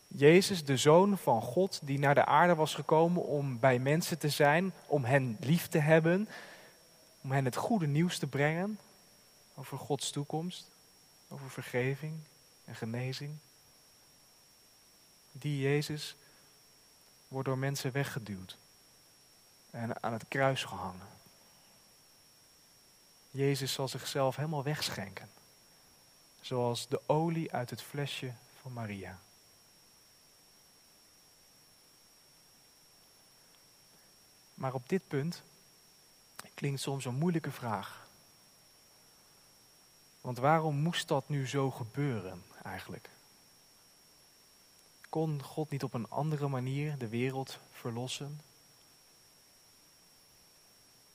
Jezus, 0.07 0.65
de 0.65 0.77
Zoon 0.77 1.17
van 1.17 1.41
God, 1.41 1.79
die 1.83 1.99
naar 1.99 2.15
de 2.15 2.25
aarde 2.25 2.55
was 2.55 2.73
gekomen 2.73 3.23
om 3.23 3.59
bij 3.59 3.79
mensen 3.79 4.19
te 4.19 4.29
zijn, 4.29 4.73
om 4.85 5.03
hen 5.03 5.37
lief 5.39 5.67
te 5.67 5.77
hebben, 5.77 6.27
om 7.21 7.31
hen 7.31 7.45
het 7.45 7.55
goede 7.55 7.87
nieuws 7.87 8.17
te 8.17 8.27
brengen 8.27 8.79
over 9.53 9.77
Gods 9.77 10.09
toekomst, 10.09 10.67
over 11.27 11.49
vergeving 11.49 12.19
en 12.65 12.75
genezing. 12.75 13.37
Die 15.31 15.61
Jezus 15.61 16.15
wordt 17.27 17.47
door 17.47 17.57
mensen 17.57 17.91
weggeduwd 17.91 18.57
en 19.69 20.03
aan 20.03 20.13
het 20.13 20.25
kruis 20.27 20.63
gehangen. 20.63 21.07
Jezus 23.31 23.73
zal 23.73 23.87
zichzelf 23.87 24.35
helemaal 24.35 24.63
wegschenken, 24.63 25.29
zoals 26.41 26.87
de 26.87 27.01
olie 27.05 27.51
uit 27.51 27.69
het 27.69 27.81
flesje 27.81 28.33
van 28.61 28.73
Maria. 28.73 29.19
Maar 34.53 34.73
op 34.73 34.89
dit 34.89 35.07
punt 35.07 35.43
klinkt 36.53 36.81
soms 36.81 37.05
een 37.05 37.15
moeilijke 37.15 37.51
vraag. 37.51 38.07
Want 40.21 40.37
waarom 40.37 40.75
moest 40.75 41.07
dat 41.07 41.29
nu 41.29 41.47
zo 41.47 41.71
gebeuren 41.71 42.43
eigenlijk? 42.63 43.09
Kon 45.09 45.43
God 45.43 45.69
niet 45.69 45.83
op 45.83 45.93
een 45.93 46.09
andere 46.09 46.47
manier 46.47 46.97
de 46.97 47.07
wereld 47.07 47.59
verlossen? 47.71 48.41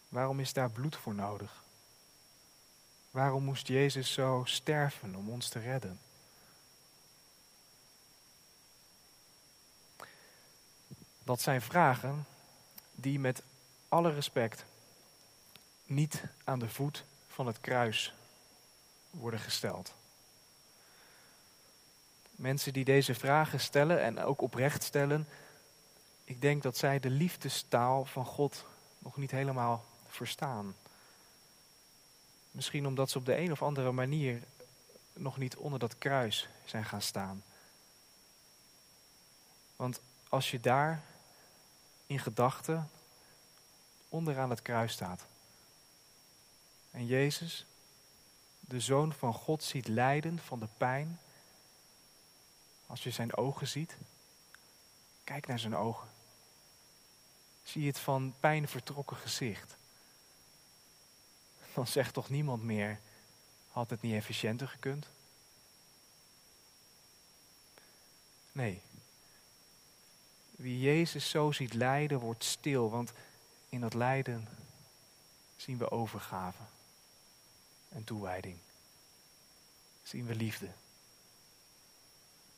Waarom 0.08 0.40
is 0.40 0.52
daar 0.52 0.70
bloed 0.70 0.96
voor 0.96 1.14
nodig? 1.14 1.62
Waarom 3.10 3.44
moest 3.44 3.68
Jezus 3.68 4.12
zo 4.12 4.42
sterven 4.44 5.14
om 5.14 5.30
ons 5.30 5.48
te 5.48 5.58
redden? 5.58 6.00
Dat 11.24 11.40
zijn 11.40 11.62
vragen 11.62 12.26
die 12.94 13.18
met 13.18 13.42
alle 13.88 14.12
respect 14.12 14.64
niet 15.86 16.22
aan 16.44 16.58
de 16.58 16.68
voet 16.68 17.04
van 17.28 17.46
het 17.46 17.60
kruis 17.60 18.14
worden 19.10 19.40
gesteld. 19.40 19.94
Mensen 22.30 22.72
die 22.72 22.84
deze 22.84 23.14
vragen 23.14 23.60
stellen 23.60 24.02
en 24.02 24.18
ook 24.18 24.40
oprecht 24.40 24.82
stellen, 24.82 25.28
ik 26.24 26.40
denk 26.40 26.62
dat 26.62 26.76
zij 26.76 27.00
de 27.00 27.10
liefdestaal 27.10 28.04
van 28.04 28.24
God 28.24 28.64
nog 28.98 29.16
niet 29.16 29.30
helemaal 29.30 29.84
verstaan. 30.06 30.74
Misschien 32.50 32.86
omdat 32.86 33.10
ze 33.10 33.18
op 33.18 33.26
de 33.26 33.36
een 33.36 33.52
of 33.52 33.62
andere 33.62 33.92
manier 33.92 34.42
nog 35.12 35.36
niet 35.36 35.56
onder 35.56 35.78
dat 35.78 35.98
kruis 35.98 36.48
zijn 36.64 36.84
gaan 36.84 37.02
staan. 37.02 37.42
Want 39.76 40.00
als 40.28 40.50
je 40.50 40.60
daar 40.60 41.02
in 42.06 42.18
gedachten 42.18 42.90
onderaan 44.08 44.50
het 44.50 44.62
kruis 44.62 44.92
staat 44.92 45.26
en 46.96 47.06
Jezus, 47.06 47.66
de 48.60 48.80
Zoon 48.80 49.12
van 49.12 49.34
God, 49.34 49.62
ziet 49.62 49.88
lijden 49.88 50.38
van 50.38 50.60
de 50.60 50.68
pijn, 50.76 51.20
als 52.86 53.02
je 53.02 53.10
zijn 53.10 53.36
ogen 53.36 53.68
ziet, 53.68 53.96
kijk 55.24 55.46
naar 55.46 55.58
zijn 55.58 55.76
ogen. 55.76 56.08
Zie 57.62 57.86
het 57.86 57.98
van 57.98 58.34
pijn 58.40 58.68
vertrokken 58.68 59.16
gezicht. 59.16 59.76
Dan 61.74 61.86
zegt 61.86 62.14
toch 62.14 62.28
niemand 62.28 62.62
meer, 62.62 63.00
had 63.70 63.90
het 63.90 64.02
niet 64.02 64.14
efficiënter 64.14 64.68
gekund? 64.68 65.08
Nee. 68.52 68.82
Wie 70.50 70.80
Jezus 70.80 71.30
zo 71.30 71.52
ziet 71.52 71.74
lijden, 71.74 72.18
wordt 72.18 72.44
stil, 72.44 72.90
want 72.90 73.12
in 73.68 73.80
dat 73.80 73.94
lijden 73.94 74.48
zien 75.56 75.78
we 75.78 75.90
overgave 75.90 76.62
en 77.88 78.04
toewijding. 78.04 78.58
Zien 80.02 80.26
we 80.26 80.34
liefde. 80.34 80.68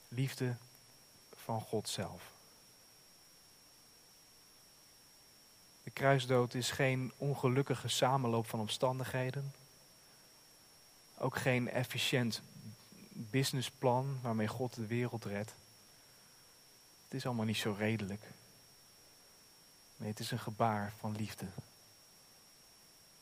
Liefde 0.09 0.57
van 1.37 1.61
God 1.61 1.89
zelf. 1.89 2.33
De 5.83 5.91
kruisdood 5.91 6.55
is 6.55 6.71
geen 6.71 7.13
ongelukkige 7.17 7.89
samenloop 7.89 8.47
van 8.47 8.61
omstandigheden. 8.61 9.55
Ook 11.19 11.37
geen 11.37 11.71
efficiënt 11.71 12.43
businessplan 13.13 14.19
waarmee 14.23 14.49
God 14.49 14.75
de 14.75 14.87
wereld 14.87 15.25
redt. 15.25 15.55
Het 17.05 17.15
is 17.15 17.27
allemaal 17.27 17.45
niet 17.45 17.57
zo 17.57 17.75
redelijk. 17.79 18.23
Nee, 19.97 20.09
het 20.09 20.21
is 20.21 20.31
een 20.31 20.39
gebaar 20.39 20.93
van 20.99 21.17
liefde. 21.17 21.47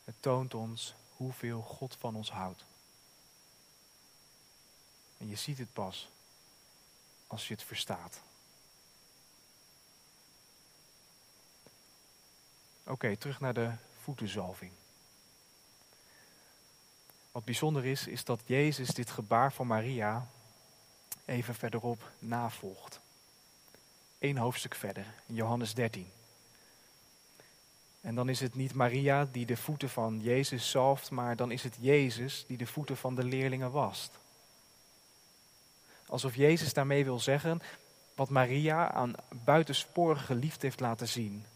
Het 0.05 0.15
toont 0.21 0.55
ons 0.55 0.95
hoeveel 1.17 1.63
God 1.63 1.97
van 1.99 2.15
ons 2.15 2.31
houdt. 2.31 2.65
En 5.19 5.29
je 5.29 5.37
ziet 5.37 5.59
het 5.59 5.73
pas 5.73 6.09
als 7.27 7.49
je 7.49 7.55
het 7.55 7.63
verstaat. 7.63 8.21
Oké, 12.85 13.17
terug 13.17 13.41
naar 13.41 13.55
de 13.55 13.73
voetenzalving. 14.03 14.73
Wat 17.33 17.45
bijzonder 17.45 17.85
is, 17.85 18.07
is 18.07 18.25
dat 18.25 18.41
Jezus 18.45 18.89
dit 18.89 19.11
gebaar 19.11 19.53
van 19.53 19.67
Maria 19.67 20.29
even 21.25 21.55
verderop 21.55 22.11
navolgt. 22.19 23.01
Eén 24.19 24.37
hoofdstuk 24.37 24.75
verder, 24.75 25.07
in 25.27 25.35
Johannes 25.35 25.75
13. 25.75 26.11
En 28.07 28.15
dan 28.15 28.29
is 28.29 28.41
het 28.41 28.55
niet 28.55 28.75
Maria 28.75 29.25
die 29.25 29.47
de 29.47 29.57
voeten 29.57 29.89
van 29.89 30.21
Jezus 30.21 30.71
zalft, 30.71 31.11
maar 31.11 31.37
dan 31.37 31.51
is 31.51 31.63
het 31.63 31.77
Jezus 31.81 32.45
die 32.47 32.57
de 32.57 32.67
voeten 32.67 32.97
van 32.97 33.15
de 33.15 33.25
leerlingen 33.25 33.71
wast. 33.71 34.19
Alsof 36.07 36.35
Jezus 36.35 36.73
daarmee 36.73 37.05
wil 37.05 37.19
zeggen, 37.19 37.61
wat 38.15 38.29
Maria 38.29 38.93
aan 38.93 39.13
buitensporige 39.45 40.35
liefde 40.35 40.67
heeft 40.67 40.81
laten 40.81 41.09
zien, 41.09 41.47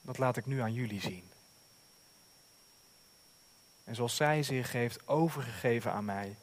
dat 0.00 0.18
laat 0.18 0.36
ik 0.36 0.46
nu 0.46 0.60
aan 0.60 0.72
jullie 0.72 1.00
zien. 1.00 1.24
En 3.84 3.94
zoals 3.94 4.16
zij 4.16 4.42
zich 4.42 4.72
heeft 4.72 5.08
overgegeven 5.08 5.92
aan 5.92 6.04
mij, 6.04 6.36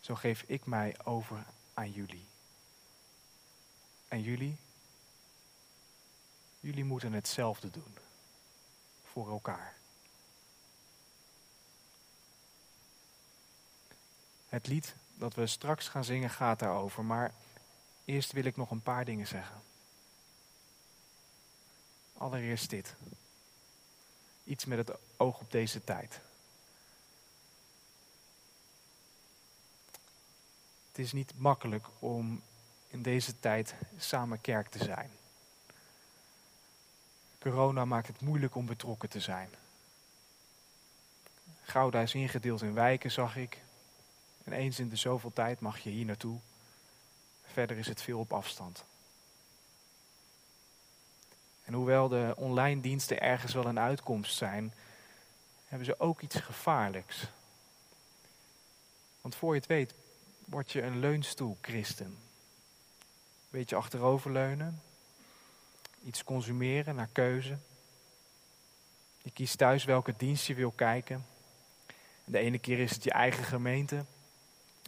zo 0.00 0.14
geef 0.14 0.44
ik 0.46 0.66
mij 0.66 0.96
over 1.04 1.44
aan 1.74 1.90
jullie. 1.90 2.26
En 4.08 4.22
jullie? 4.22 4.56
Jullie 6.60 6.84
moeten 6.84 7.12
hetzelfde 7.12 7.70
doen 7.70 8.02
voor 9.14 9.30
elkaar. 9.30 9.74
Het 14.48 14.66
lied 14.66 14.94
dat 15.14 15.34
we 15.34 15.46
straks 15.46 15.88
gaan 15.88 16.04
zingen 16.04 16.30
gaat 16.30 16.58
daarover, 16.58 17.04
maar 17.04 17.34
eerst 18.04 18.32
wil 18.32 18.44
ik 18.44 18.56
nog 18.56 18.70
een 18.70 18.82
paar 18.82 19.04
dingen 19.04 19.26
zeggen. 19.26 19.62
Allereerst 22.12 22.70
dit. 22.70 22.94
Iets 24.44 24.64
met 24.64 24.78
het 24.88 24.98
oog 25.16 25.40
op 25.40 25.50
deze 25.50 25.84
tijd. 25.84 26.20
Het 30.88 30.98
is 30.98 31.12
niet 31.12 31.32
makkelijk 31.38 31.86
om 31.98 32.42
in 32.88 33.02
deze 33.02 33.40
tijd 33.40 33.74
samen 33.98 34.40
kerk 34.40 34.68
te 34.68 34.84
zijn. 34.84 35.10
Corona 37.50 37.84
maakt 37.84 38.06
het 38.06 38.20
moeilijk 38.20 38.54
om 38.54 38.66
betrokken 38.66 39.08
te 39.08 39.20
zijn. 39.20 39.48
Gouda 41.62 42.00
is 42.00 42.14
ingedeeld 42.14 42.62
in 42.62 42.74
wijken, 42.74 43.10
zag 43.10 43.36
ik. 43.36 43.62
En 44.44 44.52
eens 44.52 44.78
in 44.78 44.88
de 44.88 44.96
zoveel 44.96 45.32
tijd 45.32 45.60
mag 45.60 45.78
je 45.78 45.90
hier 45.90 46.04
naartoe. 46.04 46.38
Verder 47.42 47.76
is 47.76 47.86
het 47.86 48.02
veel 48.02 48.18
op 48.18 48.32
afstand. 48.32 48.84
En 51.64 51.72
hoewel 51.72 52.08
de 52.08 52.34
online 52.36 52.80
diensten 52.80 53.20
ergens 53.20 53.54
wel 53.54 53.66
een 53.66 53.78
uitkomst 53.78 54.36
zijn, 54.36 54.74
hebben 55.66 55.86
ze 55.86 56.00
ook 56.00 56.20
iets 56.20 56.36
gevaarlijks. 56.36 57.26
Want 59.20 59.34
voor 59.34 59.54
je 59.54 59.60
het 59.60 59.68
weet 59.68 59.94
word 60.44 60.72
je 60.72 60.82
een 60.82 60.98
leunstoel-christen. 60.98 62.18
Beetje 63.50 63.76
achteroverleunen, 63.76 64.82
iets 66.04 66.24
consumeren 66.24 66.94
naar 66.94 67.08
keuze. 67.12 67.58
Je 69.22 69.30
kiest 69.30 69.58
thuis 69.58 69.84
welke 69.84 70.14
dienst 70.16 70.46
je 70.46 70.54
wil 70.54 70.70
kijken. 70.70 71.26
De 72.24 72.38
ene 72.38 72.58
keer 72.58 72.78
is 72.78 72.90
het 72.90 73.04
je 73.04 73.10
eigen 73.10 73.44
gemeente, 73.44 74.04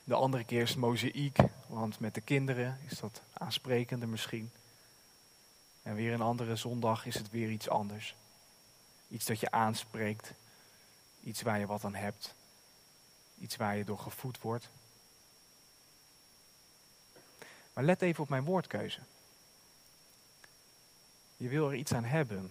de 0.04 0.14
andere 0.14 0.44
keer 0.44 0.62
is 0.62 0.70
het 0.70 0.78
mozaïek, 0.78 1.36
want 1.66 2.00
met 2.00 2.14
de 2.14 2.20
kinderen 2.20 2.78
is 2.88 2.98
dat 2.98 3.22
aansprekender 3.32 4.08
misschien. 4.08 4.50
En 5.82 5.94
weer 5.94 6.12
een 6.12 6.20
andere 6.20 6.56
zondag 6.56 7.06
is 7.06 7.14
het 7.14 7.30
weer 7.30 7.50
iets 7.50 7.68
anders. 7.68 8.14
Iets 9.08 9.24
dat 9.24 9.40
je 9.40 9.50
aanspreekt, 9.50 10.32
iets 11.22 11.42
waar 11.42 11.58
je 11.58 11.66
wat 11.66 11.84
aan 11.84 11.94
hebt, 11.94 12.34
iets 13.38 13.56
waar 13.56 13.76
je 13.76 13.84
door 13.84 13.98
gevoed 13.98 14.40
wordt. 14.40 14.68
Maar 17.72 17.84
let 17.84 18.02
even 18.02 18.22
op 18.22 18.28
mijn 18.28 18.44
woordkeuze. 18.44 19.00
Je 21.36 21.48
wil 21.48 21.68
er 21.68 21.74
iets 21.74 21.92
aan 21.92 22.04
hebben. 22.04 22.50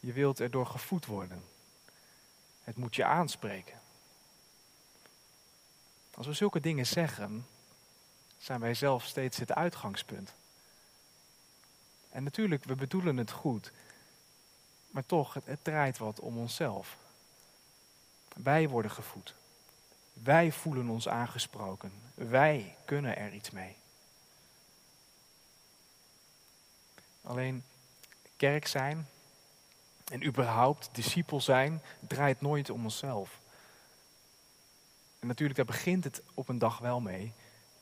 Je 0.00 0.12
wilt 0.12 0.38
er 0.38 0.50
door 0.50 0.66
gevoed 0.66 1.06
worden. 1.06 1.44
Het 2.64 2.76
moet 2.76 2.96
je 2.96 3.04
aanspreken. 3.04 3.80
Als 6.14 6.26
we 6.26 6.32
zulke 6.32 6.60
dingen 6.60 6.86
zeggen, 6.86 7.46
zijn 8.38 8.60
wij 8.60 8.74
zelf 8.74 9.04
steeds 9.04 9.38
het 9.38 9.52
uitgangspunt. 9.52 10.34
En 12.10 12.22
natuurlijk, 12.22 12.64
we 12.64 12.74
bedoelen 12.74 13.16
het 13.16 13.30
goed. 13.30 13.72
Maar 14.90 15.06
toch, 15.06 15.36
het 15.44 15.64
draait 15.64 15.98
wat 15.98 16.20
om 16.20 16.38
onszelf. 16.38 16.96
Wij 18.36 18.68
worden 18.68 18.90
gevoed. 18.90 19.34
Wij 20.12 20.52
voelen 20.52 20.88
ons 20.88 21.08
aangesproken. 21.08 21.92
Wij 22.14 22.76
kunnen 22.84 23.16
er 23.16 23.32
iets 23.32 23.50
mee. 23.50 23.76
Alleen 27.26 27.64
kerk 28.36 28.66
zijn 28.66 29.08
en 30.04 30.24
überhaupt 30.24 30.88
discipel 30.92 31.40
zijn 31.40 31.82
draait 32.00 32.40
nooit 32.40 32.70
om 32.70 32.84
onszelf. 32.84 33.40
En 35.18 35.26
natuurlijk, 35.26 35.56
daar 35.56 35.66
begint 35.66 36.04
het 36.04 36.22
op 36.34 36.48
een 36.48 36.58
dag 36.58 36.78
wel 36.78 37.00
mee. 37.00 37.32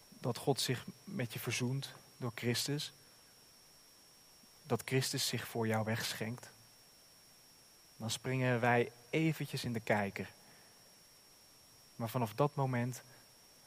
Dat 0.08 0.38
God 0.38 0.60
zich 0.60 0.84
met 1.04 1.32
je 1.32 1.38
verzoent 1.38 1.92
door 2.16 2.32
Christus. 2.34 2.92
Dat 4.62 4.82
Christus 4.84 5.26
zich 5.26 5.48
voor 5.48 5.66
jou 5.66 5.84
wegschenkt. 5.84 6.50
Dan 7.96 8.10
springen 8.10 8.60
wij 8.60 8.92
eventjes 9.10 9.64
in 9.64 9.72
de 9.72 9.80
kijker. 9.80 10.30
Maar 11.96 12.08
vanaf 12.08 12.34
dat 12.34 12.54
moment 12.54 13.02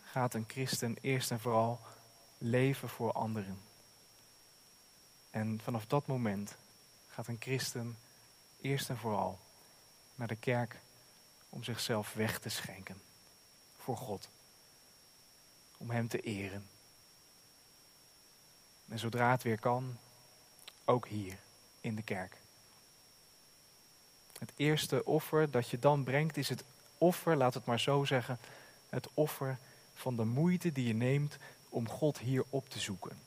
gaat 0.04 0.34
een 0.34 0.46
christen 0.48 0.98
eerst 1.02 1.32
en 1.32 1.40
vooral 1.40 1.80
leven 2.38 2.90
voor 2.90 3.12
anderen. 3.12 3.67
En 5.30 5.60
vanaf 5.64 5.86
dat 5.86 6.08
moment 6.08 6.56
gaat 7.08 7.28
een 7.28 7.38
christen 7.40 7.98
eerst 8.62 8.90
en 8.90 8.98
vooral 8.98 9.40
naar 10.16 10.28
de 10.28 10.36
kerk 10.36 10.80
om 11.50 11.64
zichzelf 11.64 12.14
weg 12.14 12.40
te 12.40 12.50
schenken 12.50 13.02
voor 13.78 13.98
God. 13.98 14.30
Om 15.78 15.90
Hem 15.90 16.08
te 16.08 16.22
eren. 16.22 16.68
En 18.88 19.00
zodra 19.00 19.32
het 19.32 19.44
weer 19.44 19.60
kan, 19.60 19.98
ook 20.86 21.08
hier 21.08 21.38
in 21.82 21.96
de 21.96 22.04
kerk. 22.04 22.38
Het 24.40 24.52
eerste 24.56 25.06
offer 25.06 25.52
dat 25.52 25.70
je 25.70 25.80
dan 25.80 26.04
brengt 26.04 26.38
is 26.38 26.50
het 26.50 26.64
offer, 26.98 27.36
laat 27.36 27.54
het 27.54 27.66
maar 27.66 27.80
zo 27.80 28.04
zeggen, 28.04 28.40
het 28.90 29.08
offer 29.14 29.58
van 29.96 30.16
de 30.16 30.24
moeite 30.24 30.72
die 30.72 30.88
je 30.88 30.94
neemt 30.94 31.38
om 31.70 31.90
God 31.90 32.18
hier 32.18 32.44
op 32.50 32.70
te 32.70 32.80
zoeken. 32.80 33.20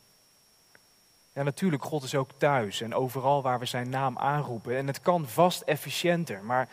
Ja, 1.41 1.47
natuurlijk, 1.47 1.85
God 1.85 2.03
is 2.03 2.15
ook 2.15 2.31
thuis 2.37 2.81
en 2.81 2.95
overal 2.95 3.43
waar 3.43 3.59
we 3.59 3.67
zijn 3.67 3.89
naam 3.89 4.19
aanroepen. 4.19 4.77
En 4.77 4.87
het 4.87 5.01
kan 5.01 5.29
vast 5.29 5.61
efficiënter, 5.61 6.45
maar 6.45 6.69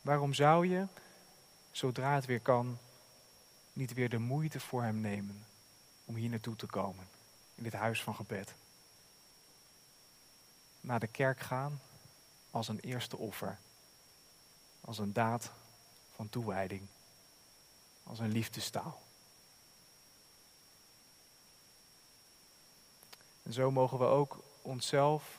waarom 0.00 0.34
zou 0.34 0.66
je, 0.68 0.86
zodra 1.70 2.14
het 2.14 2.24
weer 2.24 2.40
kan, 2.40 2.78
niet 3.72 3.92
weer 3.92 4.08
de 4.08 4.18
moeite 4.18 4.60
voor 4.60 4.82
Hem 4.82 5.00
nemen 5.00 5.44
om 6.04 6.14
hier 6.14 6.28
naartoe 6.30 6.56
te 6.56 6.66
komen, 6.66 7.08
in 7.54 7.62
dit 7.62 7.72
huis 7.72 8.02
van 8.02 8.14
gebed? 8.14 8.54
Naar 10.80 11.00
de 11.00 11.06
kerk 11.06 11.40
gaan 11.40 11.80
als 12.50 12.68
een 12.68 12.80
eerste 12.80 13.16
offer, 13.16 13.58
als 14.80 14.98
een 14.98 15.12
daad 15.12 15.50
van 16.14 16.28
toewijding, 16.28 16.82
als 18.02 18.18
een 18.18 18.32
liefdestaal. 18.32 19.02
En 23.42 23.52
zo 23.52 23.70
mogen 23.70 23.98
we 23.98 24.04
ook 24.04 24.42
onszelf 24.62 25.38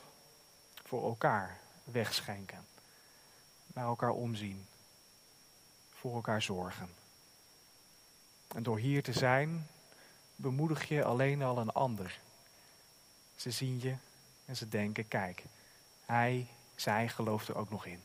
voor 0.84 1.04
elkaar 1.04 1.60
wegschenken. 1.84 2.66
Naar 3.66 3.84
elkaar 3.84 4.10
omzien. 4.10 4.66
Voor 5.92 6.14
elkaar 6.14 6.42
zorgen. 6.42 6.88
En 8.48 8.62
door 8.62 8.78
hier 8.78 9.02
te 9.02 9.12
zijn, 9.12 9.66
bemoedig 10.36 10.88
je 10.88 11.04
alleen 11.04 11.42
al 11.42 11.58
een 11.58 11.72
ander. 11.72 12.20
Ze 13.36 13.50
zien 13.50 13.80
je 13.80 13.96
en 14.44 14.56
ze 14.56 14.68
denken, 14.68 15.08
kijk, 15.08 15.44
hij, 16.04 16.46
zij 16.74 17.08
gelooft 17.08 17.48
er 17.48 17.56
ook 17.56 17.70
nog 17.70 17.86
in. 17.86 18.02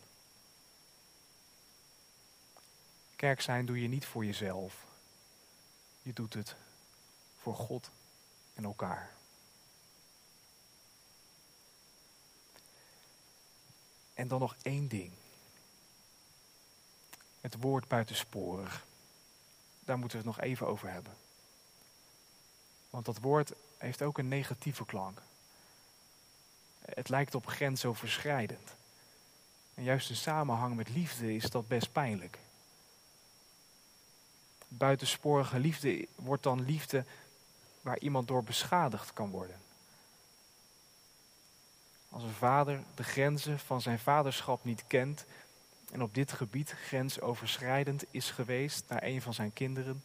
Kerk 3.16 3.42
zijn 3.42 3.66
doe 3.66 3.82
je 3.82 3.88
niet 3.88 4.06
voor 4.06 4.26
jezelf. 4.26 4.86
Je 6.02 6.14
doet 6.14 6.34
het 6.34 6.56
voor 7.42 7.56
God 7.56 7.90
en 8.54 8.64
elkaar. 8.64 9.18
En 14.20 14.28
dan 14.28 14.40
nog 14.40 14.56
één 14.62 14.88
ding. 14.88 15.12
Het 17.42 17.56
woord 17.60 17.88
buitensporig. 17.88 18.86
Daar 19.80 19.98
moeten 19.98 20.20
we 20.20 20.28
het 20.28 20.36
nog 20.36 20.46
even 20.46 20.68
over 20.68 20.92
hebben. 20.92 21.14
Want 22.90 23.06
dat 23.06 23.20
woord 23.20 23.52
heeft 23.78 24.02
ook 24.02 24.18
een 24.18 24.28
negatieve 24.28 24.86
klank. 24.86 25.22
Het 26.80 27.10
lijkt 27.10 27.36
op 27.36 27.48
grensoverschrijdend. 27.48 28.76
En 29.74 29.84
juist 29.84 30.10
in 30.10 30.16
samenhang 30.16 30.76
met 30.76 30.90
liefde 30.90 31.36
is 31.36 31.50
dat 31.50 31.68
best 31.68 31.92
pijnlijk. 31.92 32.40
Buitensporige 34.68 35.60
liefde 35.60 36.08
wordt 36.16 36.44
dan 36.44 36.66
liefde 36.66 37.06
waar 37.82 38.00
iemand 38.00 38.28
door 38.28 38.44
beschadigd 38.44 39.14
kan 39.14 39.30
worden. 39.30 39.69
Als 42.10 42.24
een 42.24 42.30
vader 42.30 42.84
de 42.96 43.04
grenzen 43.04 43.60
van 43.60 43.82
zijn 43.82 44.00
vaderschap 44.00 44.64
niet 44.64 44.84
kent 44.88 45.26
en 45.92 46.02
op 46.02 46.14
dit 46.14 46.32
gebied 46.32 46.72
grensoverschrijdend 46.72 48.04
is 48.12 48.32
geweest 48.32 48.84
naar 48.88 49.04
een 49.04 49.22
van 49.22 49.34
zijn 49.34 49.54
kinderen, 49.54 50.04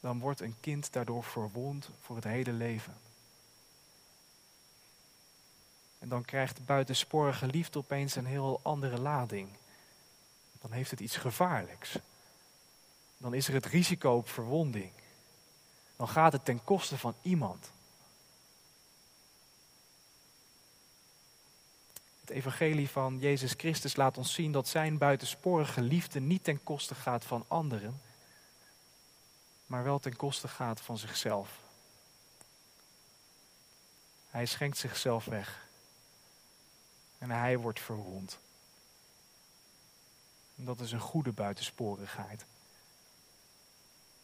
dan 0.00 0.18
wordt 0.18 0.40
een 0.40 0.56
kind 0.60 0.92
daardoor 0.92 1.24
verwond 1.24 1.88
voor 2.00 2.16
het 2.16 2.24
hele 2.24 2.52
leven. 2.52 2.94
En 5.98 6.08
dan 6.08 6.24
krijgt 6.24 6.66
buitensporige 6.66 7.46
liefde 7.46 7.78
opeens 7.78 8.14
een 8.14 8.26
heel 8.26 8.60
andere 8.62 9.00
lading. 9.00 9.48
Dan 10.60 10.72
heeft 10.72 10.90
het 10.90 11.00
iets 11.00 11.16
gevaarlijks. 11.16 11.98
Dan 13.16 13.34
is 13.34 13.48
er 13.48 13.54
het 13.54 13.66
risico 13.66 14.16
op 14.16 14.28
verwonding. 14.28 14.90
Dan 15.96 16.08
gaat 16.08 16.32
het 16.32 16.44
ten 16.44 16.64
koste 16.64 16.98
van 16.98 17.14
iemand. 17.22 17.70
Het 22.24 22.32
evangelie 22.32 22.88
van 22.88 23.18
Jezus 23.18 23.52
Christus 23.56 23.96
laat 23.96 24.18
ons 24.18 24.34
zien 24.34 24.52
dat 24.52 24.68
zijn 24.68 24.98
buitensporige 24.98 25.80
liefde 25.80 26.20
niet 26.20 26.44
ten 26.44 26.62
koste 26.62 26.94
gaat 26.94 27.24
van 27.24 27.44
anderen, 27.48 28.00
maar 29.66 29.84
wel 29.84 29.98
ten 29.98 30.16
koste 30.16 30.48
gaat 30.48 30.80
van 30.80 30.98
zichzelf. 30.98 31.60
Hij 34.30 34.46
schenkt 34.46 34.76
zichzelf 34.76 35.24
weg 35.24 35.66
en 37.18 37.30
hij 37.30 37.58
wordt 37.58 37.80
verwond. 37.80 38.38
En 40.56 40.64
dat 40.64 40.80
is 40.80 40.92
een 40.92 41.00
goede 41.00 41.32
buitensporigheid. 41.32 42.44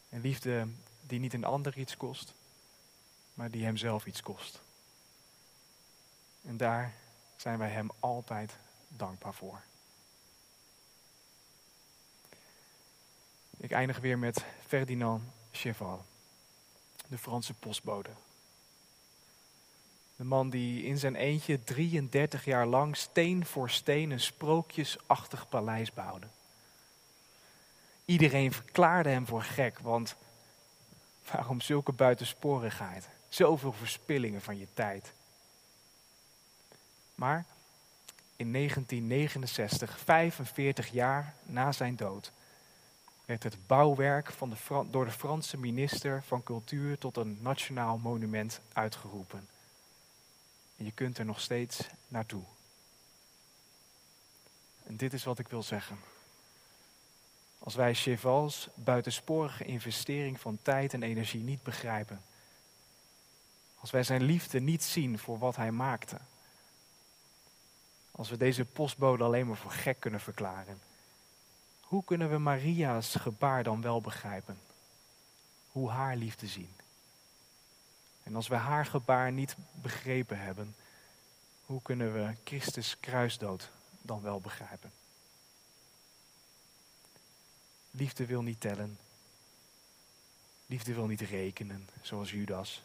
Een 0.08 0.20
liefde 0.20 0.68
die 1.06 1.18
niet 1.18 1.34
een 1.34 1.44
ander 1.44 1.78
iets 1.78 1.96
kost, 1.96 2.32
maar 3.34 3.50
die 3.50 3.64
hemzelf 3.64 4.06
iets 4.06 4.22
kost. 4.22 4.60
En 6.42 6.56
daar 6.56 6.94
zijn 7.40 7.58
wij 7.58 7.68
Hem 7.68 7.90
altijd 8.00 8.56
dankbaar 8.88 9.34
voor. 9.34 9.60
Ik 13.56 13.70
eindig 13.70 13.98
weer 13.98 14.18
met 14.18 14.44
Ferdinand 14.66 15.22
Cheval, 15.50 16.04
de 17.08 17.18
Franse 17.18 17.54
postbode. 17.54 18.10
De 20.16 20.24
man 20.24 20.50
die 20.50 20.84
in 20.84 20.98
zijn 20.98 21.14
eentje 21.14 21.64
33 21.64 22.44
jaar 22.44 22.66
lang 22.66 22.96
steen 22.96 23.46
voor 23.46 23.70
steen 23.70 24.10
een 24.10 24.20
sprookjesachtig 24.20 25.48
paleis 25.48 25.92
bouwde. 25.92 26.26
Iedereen 28.04 28.52
verklaarde 28.52 29.08
hem 29.08 29.26
voor 29.26 29.42
gek, 29.42 29.78
want 29.78 30.16
Waarom 31.30 31.60
zulke 31.60 31.92
buitensporigheid? 31.92 33.08
Zoveel 33.28 33.72
verspillingen 33.72 34.40
van 34.40 34.58
je 34.58 34.66
tijd. 34.74 35.12
Maar 37.20 37.44
in 38.36 38.52
1969, 38.52 39.98
45 39.98 40.88
jaar 40.88 41.34
na 41.42 41.72
zijn 41.72 41.96
dood, 41.96 42.32
werd 43.24 43.42
het 43.42 43.66
bouwwerk 43.66 44.32
van 44.32 44.56
door 44.90 45.04
de 45.04 45.10
Franse 45.10 45.56
minister 45.56 46.22
van 46.22 46.42
Cultuur 46.42 46.98
tot 46.98 47.16
een 47.16 47.38
nationaal 47.40 47.98
monument 47.98 48.60
uitgeroepen. 48.72 49.48
En 50.76 50.84
je 50.84 50.92
kunt 50.92 51.18
er 51.18 51.24
nog 51.24 51.40
steeds 51.40 51.86
naartoe. 52.08 52.42
En 54.82 54.96
dit 54.96 55.12
is 55.12 55.24
wat 55.24 55.38
ik 55.38 55.48
wil 55.48 55.62
zeggen. 55.62 55.98
Als 57.58 57.74
wij 57.74 57.94
Chevals 57.94 58.68
buitensporige 58.74 59.64
investering 59.64 60.40
van 60.40 60.58
tijd 60.62 60.94
en 60.94 61.02
energie 61.02 61.42
niet 61.42 61.62
begrijpen. 61.62 62.22
Als 63.78 63.90
wij 63.90 64.02
zijn 64.02 64.22
liefde 64.22 64.60
niet 64.60 64.82
zien 64.82 65.18
voor 65.18 65.38
wat 65.38 65.56
hij 65.56 65.70
maakte. 65.70 66.20
Als 68.20 68.30
we 68.30 68.36
deze 68.36 68.64
postbode 68.64 69.24
alleen 69.24 69.46
maar 69.46 69.56
voor 69.56 69.70
gek 69.70 70.00
kunnen 70.00 70.20
verklaren. 70.20 70.80
Hoe 71.80 72.04
kunnen 72.04 72.30
we 72.30 72.38
Maria's 72.38 73.14
gebaar 73.14 73.62
dan 73.62 73.82
wel 73.82 74.00
begrijpen? 74.00 74.58
Hoe 75.72 75.90
haar 75.90 76.16
liefde 76.16 76.46
zien? 76.46 76.74
En 78.22 78.34
als 78.34 78.48
we 78.48 78.54
haar 78.54 78.86
gebaar 78.86 79.32
niet 79.32 79.56
begrepen 79.72 80.38
hebben, 80.38 80.74
hoe 81.66 81.82
kunnen 81.82 82.12
we 82.12 82.34
Christus 82.44 82.96
kruisdood 83.00 83.70
dan 84.02 84.22
wel 84.22 84.40
begrijpen? 84.40 84.92
Liefde 87.90 88.26
wil 88.26 88.42
niet 88.42 88.60
tellen. 88.60 88.98
Liefde 90.66 90.94
wil 90.94 91.06
niet 91.06 91.20
rekenen, 91.20 91.88
zoals 92.02 92.30
Judas. 92.30 92.82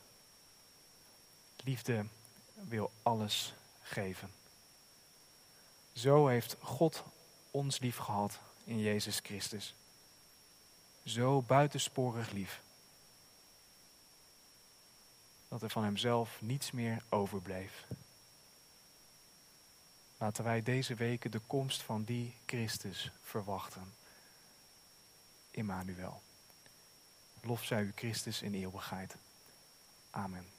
Liefde 1.64 2.06
wil 2.54 2.92
alles 3.04 3.54
geven. 3.82 4.44
Zo 5.96 6.28
heeft 6.28 6.56
God 6.60 7.04
ons 7.52 7.80
lief 7.80 7.98
gehad 7.98 8.40
in 8.64 8.80
Jezus 8.80 9.20
Christus. 9.20 9.76
Zo 11.04 11.42
buitensporig 11.42 12.32
lief. 12.32 12.62
Dat 15.48 15.62
er 15.62 15.70
van 15.70 15.84
Hemzelf 15.84 16.42
niets 16.42 16.72
meer 16.72 17.04
overbleef. 17.10 17.86
Laten 20.18 20.44
wij 20.44 20.64
deze 20.64 20.96
weken 20.96 21.32
de 21.32 21.42
komst 21.48 21.82
van 21.82 22.04
die 22.04 22.36
Christus 22.46 23.12
verwachten. 23.22 23.94
Immanuel. 25.52 26.22
Lof 27.42 27.64
zij 27.64 27.82
u 27.82 27.92
Christus 27.96 28.42
in 28.42 28.54
eeuwigheid. 28.54 29.16
Amen. 30.10 30.55